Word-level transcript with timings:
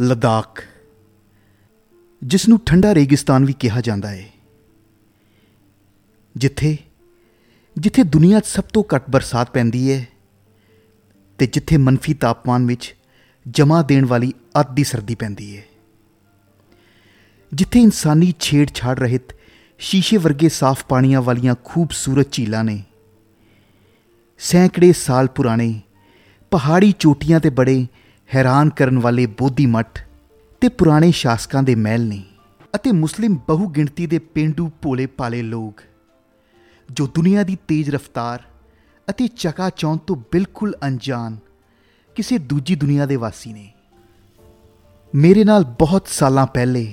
ਲਦਾਖ 0.00 0.62
ਜਿਸ 2.24 2.48
ਨੂੰ 2.48 2.60
ਠੰਡਾ 2.66 2.94
ਰੇਗਿਸਤਾਨ 2.94 3.44
ਵੀ 3.44 3.52
ਕਿਹਾ 3.52 3.80
ਜਾਂਦਾ 3.80 4.08
ਹੈ 4.08 4.28
ਜਿੱਥੇ 6.36 6.78
ਜਿੱਥੇ 7.78 8.02
ਦੁਨੀਆ 8.02 8.40
'ਚ 8.40 8.46
ਸਭ 8.46 8.64
ਤੋਂ 8.64 8.84
ਘੱਟ 8.94 9.10
ਬਰਸਾਤ 9.10 9.50
ਪੈਂਦੀ 9.50 9.92
ਹੈ 9.92 10.06
ਤੇ 11.38 11.46
ਜਿੱਥੇ 11.46 11.76
ਮੰਫੀ 11.76 12.14
ਤਾਪਮਾਨ 12.14 12.66
ਵਿੱਚ 12.66 12.96
ਜਮਾ 13.48 13.82
ਦੇਣ 13.82 14.04
ਵਾਲੀ 14.04 14.32
ਅੱਧ 14.60 14.74
ਦੀ 14.74 14.84
ਸਰਦੀ 14.84 15.14
ਪੈਂਦੀ 15.14 15.56
ਹੈ 15.56 15.64
ਜਿੱਥੇ 17.54 17.80
ਇਨਸਾਨੀ 17.80 18.34
ਛੇੜਛਾੜ 18.40 18.98
ਰਹਿਤ 18.98 19.22
ਸ਼ੀਸ਼ੇ 19.78 20.16
ਵਰਗੇ 20.16 20.48
ਸਾਫ਼ 20.48 20.84
ਪਾਣੀਆਂ 20.84 21.22
ਵਾਲੀਆਂ 21.22 21.54
ਖੂਬਸੂਰਤ 21.64 22.32
ਝੀਲਾਂ 22.32 22.64
ਨੇ, 22.64 22.82
ਸੈਂਕੜੇ 24.38 24.92
ਸਾਲ 24.92 25.26
ਪੁਰਾਣੇ 25.26 25.80
ਪਹਾੜੀ 26.50 26.94
ਚੋਟੀਆਂ 26.98 27.40
ਤੇ 27.40 27.50
ਬੜੇ 27.50 27.86
ਹੈਰਾਨ 28.34 28.70
ਕਰਨ 28.70 28.98
ਵਾਲੇ 28.98 29.26
ਬੋਧੀ 29.26 29.66
ਮੱਠ 29.66 30.00
ਤੇ 30.60 30.68
ਪੁਰਾਣੇ 30.68 31.10
ਸ਼ਾਸਕਾਂ 31.10 31.62
ਦੇ 31.62 31.74
ਮਹਿਲ 31.74 32.06
ਨੇ 32.08 32.22
ਅਤੇ 32.74 32.92
ਮੁਸਲਿਮ 32.92 33.36
ਬਹੁ 33.46 33.68
ਗਿਣਤੀ 33.68 34.06
ਦੇ 34.06 34.18
ਪਿੰਡੂ 34.18 34.70
ਭੋਲੇ 34.82 35.06
ਪਾਲੇ 35.06 35.42
ਲੋਕ, 35.42 35.80
ਜੋ 36.92 37.06
ਦੁਨੀਆ 37.06 37.42
ਦੀ 37.42 37.56
ਤੇਜ਼ 37.68 37.90
ਰਫ਼ਤਾਰ 37.90 38.42
ਅਤੇ 39.10 39.28
ਚਕਾਚੌਂਧ 39.28 40.00
ਤੋਂ 40.00 40.16
ਬਿਲਕੁਲ 40.32 40.76
ਅਣਜਾਣ 40.86 41.36
ਕਿਸੇ 42.16 42.38
ਦੂਜੀ 42.38 42.74
ਦੁਨੀਆ 42.74 43.06
ਦੇ 43.06 43.16
ਵਾਸੀ 43.16 43.52
ਨੇ। 43.52 43.72
ਮੇਰੇ 45.14 45.44
ਨਾਲ 45.44 45.64
ਬਹੁਤ 45.78 46.08
ਸਾਲਾਂ 46.08 46.46
ਪਹਿਲੇ 46.46 46.92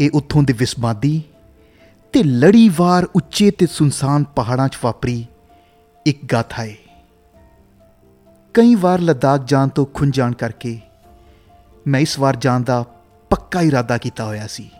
ਇਹ 0.00 0.10
ਉੱਥੋਂ 0.14 0.42
ਦੇ 0.42 0.52
ਵਿਸਮਾਦੀ 0.52 1.22
ਤੇ 2.12 2.22
ਲੜੀਵਾਰ 2.22 3.06
ਉੱਚੇ 3.14 3.50
ਤੇ 3.50 3.66
ਸੁਨਸਾਨ 3.66 4.24
ਪਹਾੜਾਂ 4.24 4.68
'ਚ 4.68 4.78
ਵਾਪਰੀ 4.84 5.24
ਇੱਕ 6.06 6.24
ਗਾਥਾ 6.32 6.62
ਹੈ 6.62 6.74
ਕਈ 8.56 8.74
ਵਾਰ 8.74 9.00
ਲਦਾਖ 9.00 9.40
ਜਾਣ 9.44 9.68
ਤੋਂ 9.68 9.86
ਖੁੰਝ 9.86 10.16
ਜਾਣ 10.16 10.32
ਕਰਕੇ 10.32 10.80
ਮੈਂ 11.86 12.00
ਇਸ 12.00 12.18
ਵਾਰ 12.18 12.36
ਜਾਣ 12.36 12.60
ਦਾ 12.60 12.82
ਪੱਕਾ 13.30 13.60
ਇਰਾਦਾ 13.60 13.98
ਕੀਤਾ 13.98 14.24
ਹੋਇਆ 14.24 14.46
ਸੀ। 14.46 14.70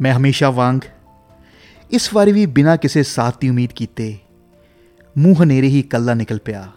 ਮੈਂ 0.00 0.14
ਹਮੇਸ਼ਾ 0.14 0.50
ਵਾਂਗ 0.50 0.80
ਇਸ 1.90 2.14
ਵਾਰੀ 2.14 2.32
ਵੀ 2.32 2.46
ਬਿਨਾਂ 2.46 2.76
ਕਿਸੇ 2.76 3.02
ਸਾਥ 3.02 3.40
ਦੀ 3.40 3.48
ਉਮੀਦ 3.48 3.72
ਕੀਤੇ 3.72 4.18
ਮੂੰਹ 5.18 5.42
ਹਨੇਰੇ 5.42 5.66
ਹੀ 5.66 5.82
ਕੱਲਾ 5.82 6.14
ਨਿਕਲ 6.14 6.38
ਪਿਆ। 6.38 6.68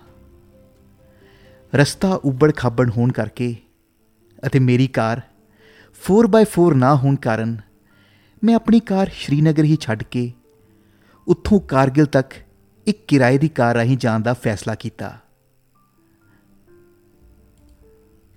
ਰਸਤਾ 1.76 2.10
ਉੱਬੜ 2.14 2.56
ਖਾਬੜ 2.56 2.90
ਹੋਣ 2.90 3.12
ਕਰਕੇ 3.12 3.56
ਅਤੇ 4.48 4.60
ਮੇਰੀ 4.60 4.88
ਕਾਰ 4.88 5.22
4x4 6.12 6.74
ਨਾ 6.76 6.96
ਹੋਣ 6.96 7.16
ਕਾਰਨ 7.16 7.58
ਮੈਂ 8.44 8.56
ਆਪਣੀ 8.56 8.80
ਕਾਰ 8.80 9.10
ਸ਼੍ਰੀਨਗਰ 9.14 9.64
ਹੀ 9.64 9.78
ਛੱਡ 9.82 10.04
ਕੇ 10.04 10.32
ਉੱਥੋਂ 11.28 11.60
ਕਾਰਗਿਲ 11.60 12.06
ਤੱਕ 12.06 12.34
ਇੱਕ 12.88 13.06
ਕਿਰਾਏ 13.08 13.38
ਦੀ 13.38 13.50
ਕਾਰ 13.50 13.76
ਰਾਹੀਂ 13.76 13.98
ਜਾਣ 13.98 14.20
ਦਾ 14.20 14.34
ਫੈਸਲਾ 14.34 14.76
ਕੀਤਾ। 14.76 15.18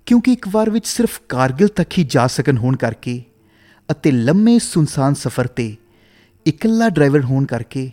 ਕਿਉਂਕਿ 0.05 0.33
ਇੱਕ 0.33 0.47
ਵਾਰ 0.51 0.69
ਵਿੱਚ 0.69 0.87
ਸਿਰਫ 0.87 1.21
ਕਾਰਗਿਲ 1.29 1.67
ਤੱਕ 1.67 1.97
ਹੀ 1.97 2.03
ਜਾ 2.03 2.27
ਸਕਣ 2.27 2.57
ਹੋਣ 2.57 2.75
ਕਰਕੇ 2.75 3.23
ਅਤੇ 3.91 4.11
ਲੰਮੇ 4.11 4.59
ਸੁਨਸਾਨ 4.59 5.13
ਸਫ਼ਰ 5.13 5.47
ਤੇ 5.47 5.75
ਇਕੱਲਾ 6.47 6.89
ਡਰਾਈਵਰ 6.89 7.21
ਹੋਣ 7.21 7.45
ਕਰਕੇ 7.45 7.91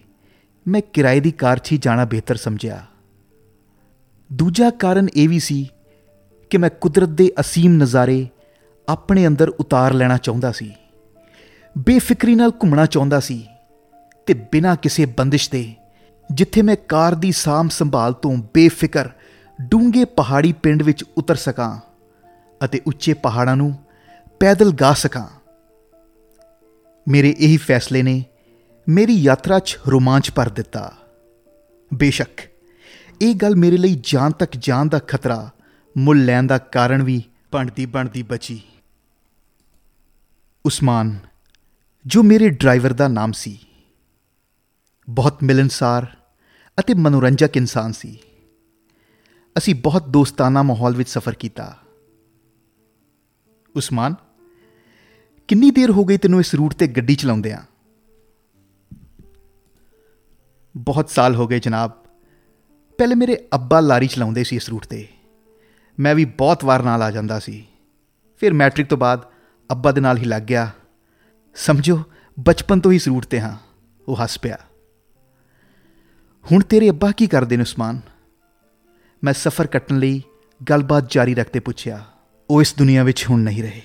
ਮੈਂ 0.69 0.81
ਕਿਰਾਏ 0.93 1.21
ਦੀ 1.21 1.31
ਕਾਰ 1.31 1.59
'ਚ 1.59 1.73
ਹੀ 1.73 1.79
ਜਾਣਾ 1.79 2.05
ਬਿਹਤਰ 2.05 2.37
ਸਮਝਿਆ। 2.37 2.87
ਦੂਜਾ 4.33 4.71
ਕਾਰਨ 4.71 5.09
ਇਹ 5.17 5.29
ਵੀ 5.29 5.39
ਸੀ 5.39 5.69
ਕਿ 6.51 6.59
ਮੈਂ 6.59 6.71
ਕੁਦਰਤ 6.71 7.09
ਦੇ 7.09 7.33
ਅਸੀਮ 7.41 7.73
ਨਜ਼ਾਰੇ 7.73 8.27
ਆਪਣੇ 8.89 9.27
ਅੰਦਰ 9.27 9.49
ਉਤਾਰ 9.49 9.93
ਲੈਣਾ 9.93 10.17
ਚਾਹੁੰਦਾ 10.17 10.53
ਸੀ। 10.53 10.73
ਬੇਫਿਕਰੀ 11.79 12.35
ਨਾਲ 12.35 12.51
ਘੁੰਮਣਾ 12.51 12.87
ਚਾਹੁੰਦਾ 12.87 13.21
ਸੀ 13.21 13.47
ਤੇ 14.27 14.35
ਬਿਨਾਂ 14.35 14.77
ਕਿਸੇ 14.77 15.07
ਬੰਦਿਸ਼ 15.07 15.51
ਦੇ 15.51 15.75
ਜਿੱਥੇ 16.33 16.63
ਮੈਂ 16.63 16.77
ਕਾਰ 16.89 17.15
ਦੀ 17.15 17.33
ਸਾਮ 17.33 17.69
ਸੰਭਾਲ 17.69 18.13
ਤੋਂ 18.13 18.37
ਬੇਫਿਕਰ 18.55 19.11
ਡੂੰਘੇ 19.63 20.05
ਪਹਾੜੀ 20.05 20.53
ਪਿੰਡ 20.53 20.83
ਵਿੱਚ 20.83 21.05
ਉਤਰ 21.17 21.35
ਸਕਾਂ 21.35 21.81
ਅਤੇ 22.65 22.81
ਉੱਚੇ 22.87 23.15
ਪਹਾੜਾਂ 23.15 23.57
ਨੂੰ 23.57 23.75
ਪੈਦਲ 24.41 24.73
ਗਾ 24.73 24.93
ਸਕਾਂ। 24.93 25.29
ਮੇਰੇ 27.09 27.35
ਇਹੀ 27.39 27.57
ਫੈਸਲੇ 27.57 28.03
ਨੇ 28.03 28.25
ਮੇਰੀ 28.89 29.15
ਯਾਤਰਾ 29.15 29.59
'ਚ 29.59 29.79
ਰੋਮਾਂਚ 29.89 30.31
ਭਰ 30.31 30.49
ਦਿੱਤਾ। 30.49 30.93
ਬੇਸ਼ੱਕ, 31.95 32.41
ਇਹ 33.23 33.35
ਗੱਲ 33.35 33.57
ਮੇਰੇ 33.57 33.77
ਲਈ 33.77 34.01
ਜਾਨ 34.03 34.33
ਤੱਕ 34.33 34.57
ਜਾਨ 34.59 34.89
ਦਾ 34.89 34.99
ਖਤਰਾ, 34.99 35.51
ਮੁੱਲ 35.99 36.25
ਲੈਣ 36.25 36.47
ਦਾ 36.47 36.59
ਕਾਰਨ 36.59 37.03
ਵੀ 37.03 37.23
ਬਣਦੀ 37.53 37.87
ਬਣਦੀ 37.87 38.23
ਬਚੀ। 38.23 38.61
ਉਸਮਾਨ, 40.65 41.19
ਜੋ 42.07 42.23
ਮੇਰੇ 42.23 42.49
ਡਰਾਈਵਰ 42.51 42.93
ਦਾ 42.93 43.09
ਨਾਮ 43.09 43.33
ਸੀ 43.33 43.59
ਬਹੁਤ 45.11 45.43
ਮਿਲਨਸਾਰ 45.43 46.17
ਅਤੇ 46.79 46.95
ਮਨੋਰੰਜਕ 46.95 47.57
ਇਨਸਾਨ 47.57 47.93
ਸੀ। 47.93 48.19
ਅਸੀਂ 49.59 49.75
ਬਹੁਤ 49.75 50.09
ਦੋਸਤਾਨਾ 50.09 50.63
ਮਾਹੌਲ 50.63 50.97
ਵਿੱਚ 50.97 51.09
ਸਫ਼ਰ 51.09 51.35
ਕੀਤਾ। 51.35 51.79
ਉਸਮਾਨ, 53.77 54.15
ਕਿੰਨੀ 55.49 55.71
ਦੇਰ 55.71 55.91
ਹੋ 55.91 56.05
ਗਈ 56.05 56.17
ਤੈਨੂੰ 56.17 56.41
ਇਸ 56.41 56.55
ਰੂਟ 56.55 56.75
ਤੇ 56.75 56.87
ਗੱਡੀ 56.87 57.15
ਚਲਾਉਂਦਿਆਂ? 57.15 57.63
ਬਹੁਤ 60.77 61.11
ਸਾਲ 61.11 61.35
ਹੋ 61.35 61.47
ਗਏ 61.47 61.59
ਜਨਾਬ। 61.59 61.91
ਪਹਿਲੇ 62.99 63.15
ਮੇਰੇ 63.15 63.49
ਅੱਬਾ 63.55 63.81
ਲਾਰੀ 63.81 64.07
ਚਲਾਉਂਦੇ 64.07 64.45
ਸੀ 64.45 64.57
ਇਸ 64.57 64.69
ਰੂਟ 64.69 64.87
ਤੇ। 64.87 65.09
ਮੈਂ 66.01 66.15
ਵੀ 66.15 66.25
ਬਹੁਤ 66.25 66.65
ਵਾਰ 66.65 66.83
ਨਾਲ 66.83 67.03
ਆ 67.03 67.11
ਜਾਂਦਾ 67.11 67.39
ਸੀ। 67.39 67.67
ਫਿਰ 68.37 68.53
ਮੈਟ੍ਰਿਕ 68.53 68.87
ਤੋਂ 68.87 68.99
ਬਾਅਦ 68.99 69.23
ਅੱਬਾ 69.73 69.93
ਦੇ 69.93 70.01
ਨਾਲ 70.01 70.19
ਹੀ 70.19 70.25
ਲੱਗ 70.25 70.43
ਗਿਆ। 70.43 70.71
ਸਮਝੋ, 71.55 72.03
ਬਚਪਨ 72.41 72.81
ਤੋਂ 72.81 72.91
ਹੀ 72.91 72.97
ਇਸ 72.97 73.09
ਰੂਟ 73.09 73.27
ਤੇ 73.27 73.41
ਹਾਂ, 73.41 73.57
ਉਹ 74.09 74.23
ਹੱਸ 74.23 74.39
ਪਿਆ। 74.39 74.59
ਹੁਣ 76.53 76.63
ਤੇਰੇ 76.63 76.89
ਅੱਬਾ 76.91 77.11
ਕੀ 77.13 77.27
ਕਰਦੇ 77.27 77.57
ਨੇ 77.57 77.63
ਉਸਮਾਨ? 77.63 78.01
ਮੈਂ 79.25 79.33
ਸਫ਼ਰ 79.33 79.67
ਕੱਟਣ 79.67 79.99
ਲਈ 79.99 80.23
ਗੱਲਬਾਤ 80.71 81.11
ਜਾਰੀ 81.11 81.35
ਰੱਖਦੇ 81.35 81.61
ਪੁੱਛਿਆ, 81.61 82.05
ਉਹ 82.51 82.61
ਇਸ 82.61 82.75
ਦੁਨੀਆ 82.79 83.05
ਵਿੱਚ 83.05 83.27
ਹੁਣ 83.31 83.41
ਨਹੀਂ 83.41 83.63
ਰਹੇ। 83.63 83.83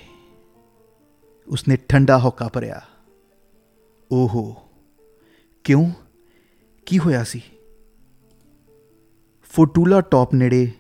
ਉਸਨੇ 1.48 1.78
ਠੰਡਾ 1.90 2.18
ਹੋਕਾ 2.18 2.48
ਭਰਿਆ। 2.48 2.82
ਓਹੋ, 4.12 4.44
ਕਿਉਂ? 5.64 5.92
ਕੀ 6.86 7.00
ਹੋਇਆ 7.00 7.24
ਸੀ? 7.24 7.42
ਫੋਟੂਲਾ 9.44 10.02
ਟਾਪ 10.02 10.34
ਨੇੜੇ 10.34 10.72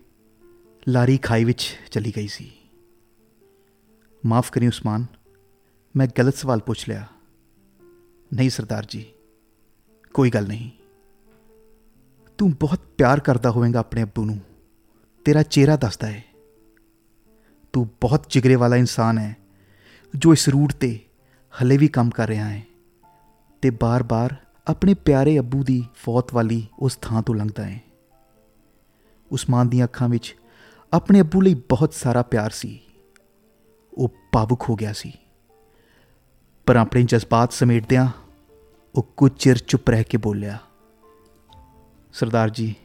ਲਾਰੀ 0.87 1.17
ਖਾਈ 1.17 1.43
ਵਿੱਚ 1.43 1.67
ਚਲੀ 1.91 2.13
ਗਈ 2.17 2.27
ਸੀ। 2.27 2.51
ਮਾਫ 4.25 4.51
ਕਰੀ 4.51 4.67
ਉਸਮਾਨ, 4.67 5.05
ਮੈਂ 5.95 6.07
ਗਲਤ 6.17 6.35
ਸਵਾਲ 6.35 6.59
ਪੁੱਛ 6.59 6.87
ਲਿਆ। 6.89 7.07
ਨਹੀਂ 8.33 8.49
ਸਰਦਾਰ 8.49 8.85
ਜੀ, 8.85 9.05
ਕੋਈ 10.13 10.29
ਗੱਲ 10.29 10.47
ਨਹੀਂ। 10.47 10.69
ਤੂੰ 12.39 12.51
ਬਹੁਤ 12.51 12.79
ਪਿਆਰ 12.97 13.19
ਕਰਦਾ 13.19 13.51
ਹੋਵੇਂਗਾ 13.51 13.79
ਆਪਣੇ 13.79 14.03
ਅੱਬੂ 14.03 14.25
ਨੂੰ। 14.25 14.39
ਤੇਰਾ 15.25 15.43
ਚਿਹਰਾ 15.43 15.75
ਦੱਸਦਾ 15.75 16.07
ਹੈ। 16.07 16.23
ਤੂੰ 17.73 17.89
ਬਹੁਤ 18.01 18.25
ਜਿਗਰੇ 18.29 18.55
ਵਾਲਾ 18.55 18.75
ਇਨਸਾਨ 18.75 19.17
ਹੈ, 19.17 19.37
ਜੋ 20.15 20.33
ਇਸ 20.33 20.49
ਰੂਟ 20.49 20.73
ਤੇ 20.73 20.99
ਹਲੇ 21.63 21.77
ਵੀ 21.77 21.87
ਕੰਮ 21.87 22.09
ਕਰ 22.09 22.27
ਰਿਹਾ 22.27 22.49
ਹੈ 22.49 22.63
ਤੇ 23.61 23.69
ਬਾਰ-ਬਾਰ 23.69 24.35
ਆਪਣੇ 24.67 24.93
ਪਿਆਰੇ 24.93 25.39
ਅੱਬੂ 25.39 25.63
ਦੀ 25.63 25.85
ਫੌਤ 25.95 26.33
ਵਾਲੀ 26.33 26.67
ਉਸ 26.79 26.95
ਥਾਂ 26.95 27.23
ਤੋਂ 27.23 27.35
ਲੰਘਦਾ 27.35 27.63
ਹੈ। 27.63 27.81
ਉਸਮਾਨ 29.31 29.69
ਦੀਆਂ 29.69 29.85
ਅੱਖਾਂ 29.85 30.09
ਵਿੱਚ 30.09 30.35
ਆਪਣੇ 30.93 31.21
ਅੱਬੂ 31.21 31.41
ਲਈ 31.41 31.53
ਬਹੁਤ 31.53 31.93
ਸਾਰਾ 31.93 32.21
ਪਿਆਰ 32.21 32.49
ਸੀ। 32.49 32.79
ਉਹ 33.93 34.09
ਪਾਵੁਕ 34.31 34.65
ਹੋ 34.69 34.75
ਗਿਆ 34.75 34.93
ਸੀ। 34.93 35.13
ਪਰ 36.65 36.75
ਆਪਣੇ 36.75 37.03
ਜਜ਼ਬਾਤ 37.03 37.53
ਸਮੇਟਦਿਆਂ 37.53 38.07
ਉਹ 38.95 39.03
ਕੁਝ 39.17 39.31
ਚਿਰ 39.31 39.57
ਚੁੱਪ 39.57 39.89
ਰਹਿ 39.89 40.03
ਕੇ 40.03 40.17
ਬੋਲਿਆ 40.17 40.57
ਸਰਦਾਰ 42.13 42.49
ਜੀ, 42.49 42.75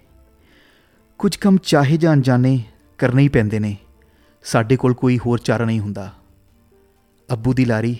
ਕੁਝ 1.19 1.37
ਕੰਮ 1.37 1.59
ਚਾਹੇ 1.63 1.97
ਜਾਂ 1.97 2.13
ਅਣਜਾਣੇ 2.13 2.65
ਕਰਨੇ 2.99 3.23
ਹੀ 3.23 3.29
ਪੈਂਦੇ 3.29 3.59
ਨੇ। 3.59 3.77
ਸਾਡੇ 4.45 4.77
ਕੋਲ 4.77 4.95
ਕੋਈ 4.95 5.19
ਹੋਰ 5.19 5.39
ਚਾਰਾ 5.39 5.65
ਨਹੀਂ 5.65 5.81
ਹੁੰਦਾ। 5.81 6.13
ਅੱਬੂ 7.33 7.55
ਦੀ 7.55 7.65
ਲਾਰੀ 7.65 7.97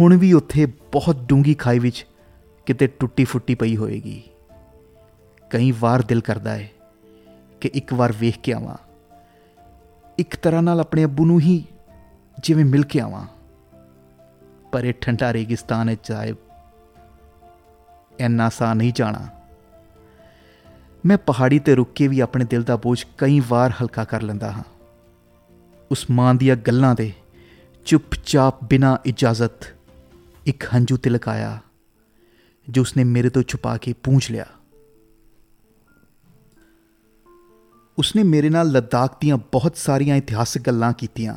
ਹੁਣ 0.00 0.16
ਵੀ 0.16 0.32
ਉੱਥੇ 0.32 0.66
ਬਹੁਤ 0.66 1.16
ਡੂੰਗੀ 1.16 1.54
ਖਾਈ 1.54 1.78
ਵਿੱਚ 1.78 2.06
ਕਿਤੇ 2.66 2.86
ਟੁੱਟੀ 2.86 3.24
ਫੁੱਟੀ 3.24 3.54
ਪਈ 3.54 3.76
ਹੋਏਗੀ। 3.76 4.22
ਕਈ 5.50 5.72
ਵਾਰ 5.80 6.02
ਦਿਲ 6.02 6.20
ਕਰਦਾ 6.20 6.52
ਹੈ 6.52 6.70
ਕਿ 7.60 7.70
ਇੱਕ 7.74 7.94
ਵਾਰ 7.94 8.14
ਵੇਖ 8.20 8.38
ਕੇ 8.38 8.52
ਆਵਾਂ। 8.52 8.76
ਇੱਕ 10.18 10.36
ਤਰ੍ਹਾਂ 10.36 10.62
ਨਾਲ 10.62 10.80
ਆਪਣੇ 10.80 11.04
ਅੱਬੂ 11.04 11.26
ਨੂੰ 11.26 11.40
ਹੀ 11.40 11.64
ਜਿਵੇਂ 12.42 12.64
ਮਿਲ 12.64 12.82
ਕੇ 12.82 13.00
ਆਵਾਂ। 13.00 13.26
ਪਰ 14.72 14.84
ਇਹ 14.84 14.94
ਠੰਡਾ 15.00 15.32
ਰੇਗਿਸਤਾਨ 15.32 15.88
ਹੈ 15.88 15.94
ਚਾਹੇ 15.94 16.34
ਇੰਨਾ 18.20 18.48
ਸਾ 18.48 18.74
ਨਹੀਂ 18.74 18.92
ਜਾਣਾ। 18.92 19.41
ਮੈਂ 21.06 21.18
ਪਹਾੜੀ 21.18 21.58
ਤੇ 21.58 21.74
ਰੁੱਕ 21.74 21.92
ਕੇ 21.92 22.08
ਵੀ 22.08 22.20
ਆਪਣੇ 22.20 22.44
ਦਿਲ 22.44 22.62
ਦਾ 22.62 22.76
ਬੋਝ 22.76 23.04
ਕਈ 23.18 23.40
ਵਾਰ 23.48 23.72
ਹਲਕਾ 23.82 24.04
ਕਰ 24.04 24.22
ਲੈਂਦਾ 24.22 24.50
ਹਾਂ। 24.52 24.64
ਉਸਮਾਨ 25.90 26.38
ਦੀਆਂ 26.38 26.56
ਗੱਲਾਂ 26.56 26.94
ਦੇ 26.94 27.12
ਚੁੱਪਚਾਪ 27.86 28.64
ਬਿਨਾ 28.64 28.98
ਇਜਾਜ਼ਤ 29.04 29.66
ਇੱਕ 30.46 30.64
ਹੰਝੂ 30.74 30.96
ਤਿਲਕ 30.96 31.28
ਆਇਆ, 31.28 31.60
ਜੋ 32.70 32.82
ਉਸਨੇ 32.82 33.04
ਮੇਰੇ 33.04 33.30
ਤੋਂ 33.30 33.42
ਛੁਪਾ 33.42 33.76
ਕੇ 33.76 33.92
ਪੂੰਛ 33.92 34.30
ਲਿਆ। 34.30 34.46
ਉਸਨੇ 37.98 38.22
ਮੇਰੇ 38.22 38.50
ਨਾਲ 38.50 38.70
ਲੱਦਾਖ 38.72 39.16
ਦੀਆਂ 39.20 39.36
ਬਹੁਤ 39.52 39.76
ਸਾਰੀਆਂ 39.76 40.16
ਇਤਿਹਾਸਕ 40.16 40.60
ਗੱਲਾਂ 40.60 40.92
ਕੀਤੀਆਂ 40.92 41.36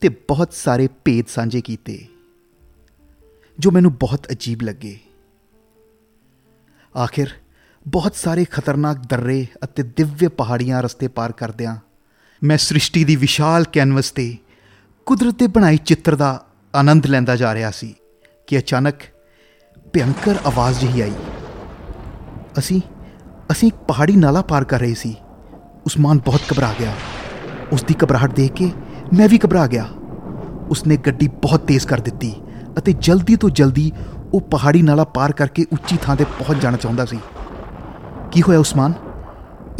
ਤੇ 0.00 0.08
ਬਹੁਤ 0.08 0.52
ਸਾਰੇ 0.52 0.88
ਭੇਦ 1.04 1.26
ਸਾਂਝੇ 1.26 1.60
ਕੀਤੇ, 1.60 2.06
ਜੋ 3.58 3.70
ਮੈਨੂੰ 3.70 3.94
ਬਹੁਤ 3.94 4.30
ਅਜੀਬ 4.30 4.62
ਲੱਗੇ। 4.62 4.98
ਆਖਿਰ 6.94 7.28
ਬਹੁਤ 7.88 8.14
ਸਾਰੇ 8.16 8.44
ਖਤਰਨਾਕ 8.44 8.98
ਦਰਰੇ 8.98 9.46
ਅਤੇ 9.64 9.82
ਦਿਵਯ 9.82 10.28
ਪਹਾੜੀਆਂ 10.28 10.82
ਰਸਤੇ 10.82 11.08
ਪਾਰ 11.08 11.32
ਕਰਦਿਆਂ 11.32 11.76
ਮੈਂ 12.42 12.58
ਸ੍ਰਿਸ਼ਟੀ 12.58 13.04
ਦੀ 13.04 13.16
ਵਿਸ਼ਾਲ 13.16 13.64
ਕੈਨਵਸ 13.72 14.10
ਤੇ 14.10 14.36
ਕੁਦਰਤ 15.06 15.38
ਦੇ 15.38 15.46
ਬਣਾਈ 15.46 15.76
ਚਿੱਤਰ 15.76 16.14
ਦਾ 16.14 16.44
ਆਨੰਦ 16.74 17.06
ਲੈਂਦਾ 17.06 17.36
ਜਾ 17.36 17.54
ਰਿਹਾ 17.54 17.70
ਸੀ 17.70 17.94
ਕਿ 18.46 18.58
ਅਚਾਨਕ 18.58 18.94
ਭਿਆਨਕ 19.92 20.28
ਆਵਾਜ਼ 20.28 20.80
ਜਿਹੀ 20.80 21.00
ਆਈ। 21.00 21.12
ਅਸੀਂ 22.58 22.80
ਅਸੀਂ 23.50 23.68
ਇੱਕ 23.68 23.76
ਪਹਾੜੀ 23.76 24.16
ਨਾਲਾ 24.16 24.42
ਪਾਰ 24.42 24.64
ਕਰ 24.64 24.80
ਰਹੇ 24.80 24.94
ਸੀ। 24.94 25.14
ਉਸਮਾਨ 25.86 26.18
ਬਹੁਤ 26.18 26.40
ਘਬਰਾ 26.52 26.74
ਗਿਆ। 26.80 26.92
ਉਸ 27.72 27.82
ਦੀ 27.82 27.94
ਘਬਰਾਹਟ 28.04 28.34
ਦੇਖ 28.34 28.52
ਕੇ 28.52 28.70
ਮੈਂ 29.18 29.28
ਵੀ 29.28 29.38
ਘਬਰਾ 29.46 29.66
ਗਿਆ। 29.66 29.88
ਉਸਨੇ 30.70 30.96
ਗੱਡੀ 30.96 31.28
ਬਹੁਤ 31.28 31.60
ਤੇਜ਼ 31.60 31.86
ਕਰ 31.86 32.00
ਦਿੱਤੀ 32.00 32.34
ਅਤੇ 32.78 32.92
ਜਲਦੀ 32.92 33.36
ਤੋਂ 33.36 33.50
ਜਲਦੀ 33.50 33.92
ਉਹ 34.32 34.40
ਪਹਾੜੀ 34.40 34.82
ਨਾਲਾ 34.82 35.04
ਪਾਰ 35.04 35.32
ਕਰਕੇ 35.32 35.66
ਉੱਚੀ 35.72 35.96
ਥਾਂ 36.02 36.16
ਤੇ 36.16 36.24
ਪਹੁੰਚ 36.24 36.62
ਜਾਣਾ 36.62 36.76
ਚਾਹੁੰਦਾ 36.76 37.04
ਸੀ। 37.04 37.18
ਕੀ 38.34 38.42
ਹੋਇਆ 38.42 38.58
ਉਸਮਾਨ? 38.58 38.92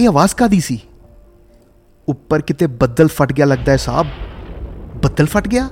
ਇਹ 0.01 0.09
ਆਵਾਜ਼ 0.09 0.35
ਕਾਦੀ 0.35 0.61
ਸੀ? 0.61 0.81
ਉੱਪਰ 2.09 2.41
ਕਿਤੇ 2.41 2.67
ਬੱਦਲ 2.67 3.09
ਫਟ 3.09 3.33
ਗਿਆ 3.33 3.47
ਲੱਗਦਾ 3.47 3.73
ਹੈ 3.73 3.77
ਸਾਹਿਬ 3.77 4.07
ਬੱਦਲ 5.03 5.27
ਫਟ 5.27 5.49
ਗਿਆ? 5.49 5.71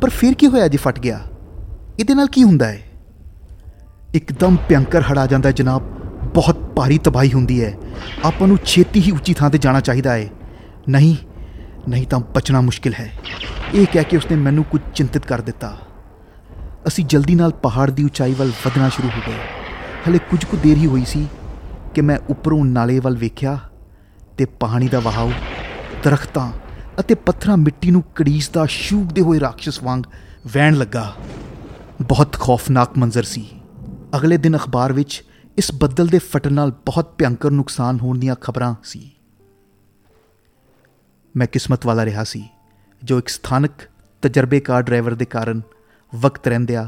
ਪਰ 0.00 0.10
ਫਿਰ 0.10 0.34
ਕੀ 0.34 0.46
ਹੋਇਆ 0.46 0.68
ਜੀ 0.68 0.76
ਫਟ 0.76 1.00
ਗਿਆ? 1.00 1.20
ਇਹਦੇ 2.00 2.14
ਨਾਲ 2.14 2.26
ਕੀ 2.26 2.42
ਹੁੰਦਾ 2.42 2.68
ਹੈ? 2.68 2.82
ਇੱਕਦਮ 4.14 4.56
ਭਿਆਨਕ 4.68 4.96
ਹੜ 4.96 5.18
ਆ 5.18 5.26
ਜਾਂਦਾ 5.26 5.48
ਹੈ 5.48 5.52
ਜਨਾਬ। 5.52 5.82
ਬਹੁਤ 6.34 6.56
ਭਾਰੀ 6.56 6.98
ਤਬਾਹੀ 6.98 7.32
ਹੁੰਦੀ 7.32 7.64
ਹੈ। 7.64 7.76
ਆਪਾਂ 8.24 8.48
ਨੂੰ 8.48 8.58
ਛੇਤੀ 8.64 9.00
ਹੀ 9.00 9.10
ਉੱਚੀ 9.10 9.34
ਥਾਂ 9.34 9.50
ਤੇ 9.50 9.58
ਜਾਣਾ 9.58 9.80
ਚਾਹੀਦਾ 9.80 10.12
ਹੈ। 10.12 10.28
ਨਹੀਂ 10.88 11.16
ਨਹੀਂ 11.88 12.06
ਤਾਂ 12.06 12.18
ਬਚਣਾ 12.18 12.60
ਮੁਸ਼ਕਿਲ 12.60 12.94
ਹੈ। 13.00 13.12
ਇਹ 13.74 13.86
ਕਹਿ 13.92 14.04
ਕੇ 14.04 14.16
ਉਸਨੇ 14.16 14.36
ਮੈਨੂੰ 14.36 14.64
ਕੁਝ 14.64 14.80
ਚਿੰਤਿਤ 14.94 15.26
ਕਰ 15.26 15.40
ਦਿੱਤਾ। 15.40 15.78
ਅਸੀਂ 16.86 17.04
ਜਲਦੀ 17.04 17.34
ਨਾਲ 17.34 17.52
ਪਹਾੜ 17.52 17.90
ਦੀ 17.90 18.04
ਉਚਾਈ 18.04 18.34
ਵੱਲ 18.34 18.52
ਵਧਣਾ 18.66 18.88
ਸ਼ੁਰੂ 18.88 19.08
ਹੋ 19.08 19.20
ਗਏ। 19.26 19.34
ਹਲੇ 20.08 20.18
ਕੁਝ 20.18 20.44
ਕੁ 20.44 20.56
ਦੇਰ 20.56 20.76
ਹੀ 20.76 20.86
ਹੋਈ 20.86 21.04
ਸੀ। 21.04 21.28
ਕਿ 21.96 22.02
ਮੈਂ 22.02 22.18
ਉੱਪਰੋਂ 22.28 22.64
ਨਾਲੇ 22.64 22.98
ਵੱਲ 22.98 23.16
ਵੇਖਿਆ 23.16 23.58
ਤੇ 24.38 24.44
ਪਾਣੀ 24.44 24.88
ਦਾ 24.88 25.00
ਵਹਾਅ, 25.00 25.28
ਦਰਖਤਾਂ 26.04 26.52
ਅਤੇ 27.00 27.14
ਪੱਥਰਾਂ 27.14 27.56
ਮਿੱਟੀ 27.56 27.90
ਨੂੰ 27.90 28.02
ਕੜੀਸਦਾ 28.02 28.66
ਸ਼ੂਕਦੇ 28.66 29.22
ਹੋਏ 29.22 29.40
ਰਾਖਸ਼ 29.40 29.82
ਵਾਂਗ 29.82 30.02
ਵਹਿਣ 30.46 30.74
ਲੱਗਾ। 30.74 31.16
ਬਹੁਤ 32.02 32.32
ਖੌਫਨਾਕ 32.32 32.98
ਮੰਜ਼ਰ 32.98 33.22
ਸੀ। 33.22 33.60
ਅਗਲੇ 34.16 34.36
ਦਿਨ 34.36 34.56
ਅਖਬਾਰ 34.56 34.92
ਵਿੱਚ 34.92 35.24
ਇਸ 35.58 35.74
ਬੱਦਲ 35.74 36.06
ਦੇ 36.06 36.18
ਫਟਣ 36.18 36.52
ਨਾਲ 36.52 36.70
ਬਹੁਤ 36.70 37.14
ਭਿਆਨਕ 37.18 37.46
ਨੁਕਸਾਨ 37.46 37.98
ਹੋਣ 38.00 38.18
ਦੀਆਂ 38.18 38.34
ਖਬਰਾਂ 38.34 38.74
ਸੀ। 38.84 39.10
ਮੈਂ 41.36 41.46
ਕਿਸਮਤ 41.46 41.86
ਵਾਲਾ 41.86 42.04
ਰਿਹਾ 42.04 42.24
ਸੀ, 42.24 42.48
ਜੋ 43.04 43.18
ਇੱਕ 43.18 43.28
ਸਥਾਨਕ 43.28 43.70
ਤਜਰਬੇਕਾਰ 44.22 44.82
ਡਰਾਈਵਰ 44.82 45.14
ਦੇ 45.14 45.24
ਕਾਰਨ 45.24 45.62
ਵਕਤ 46.14 46.48
ਰਹਿੰਦਿਆਂ 46.48 46.86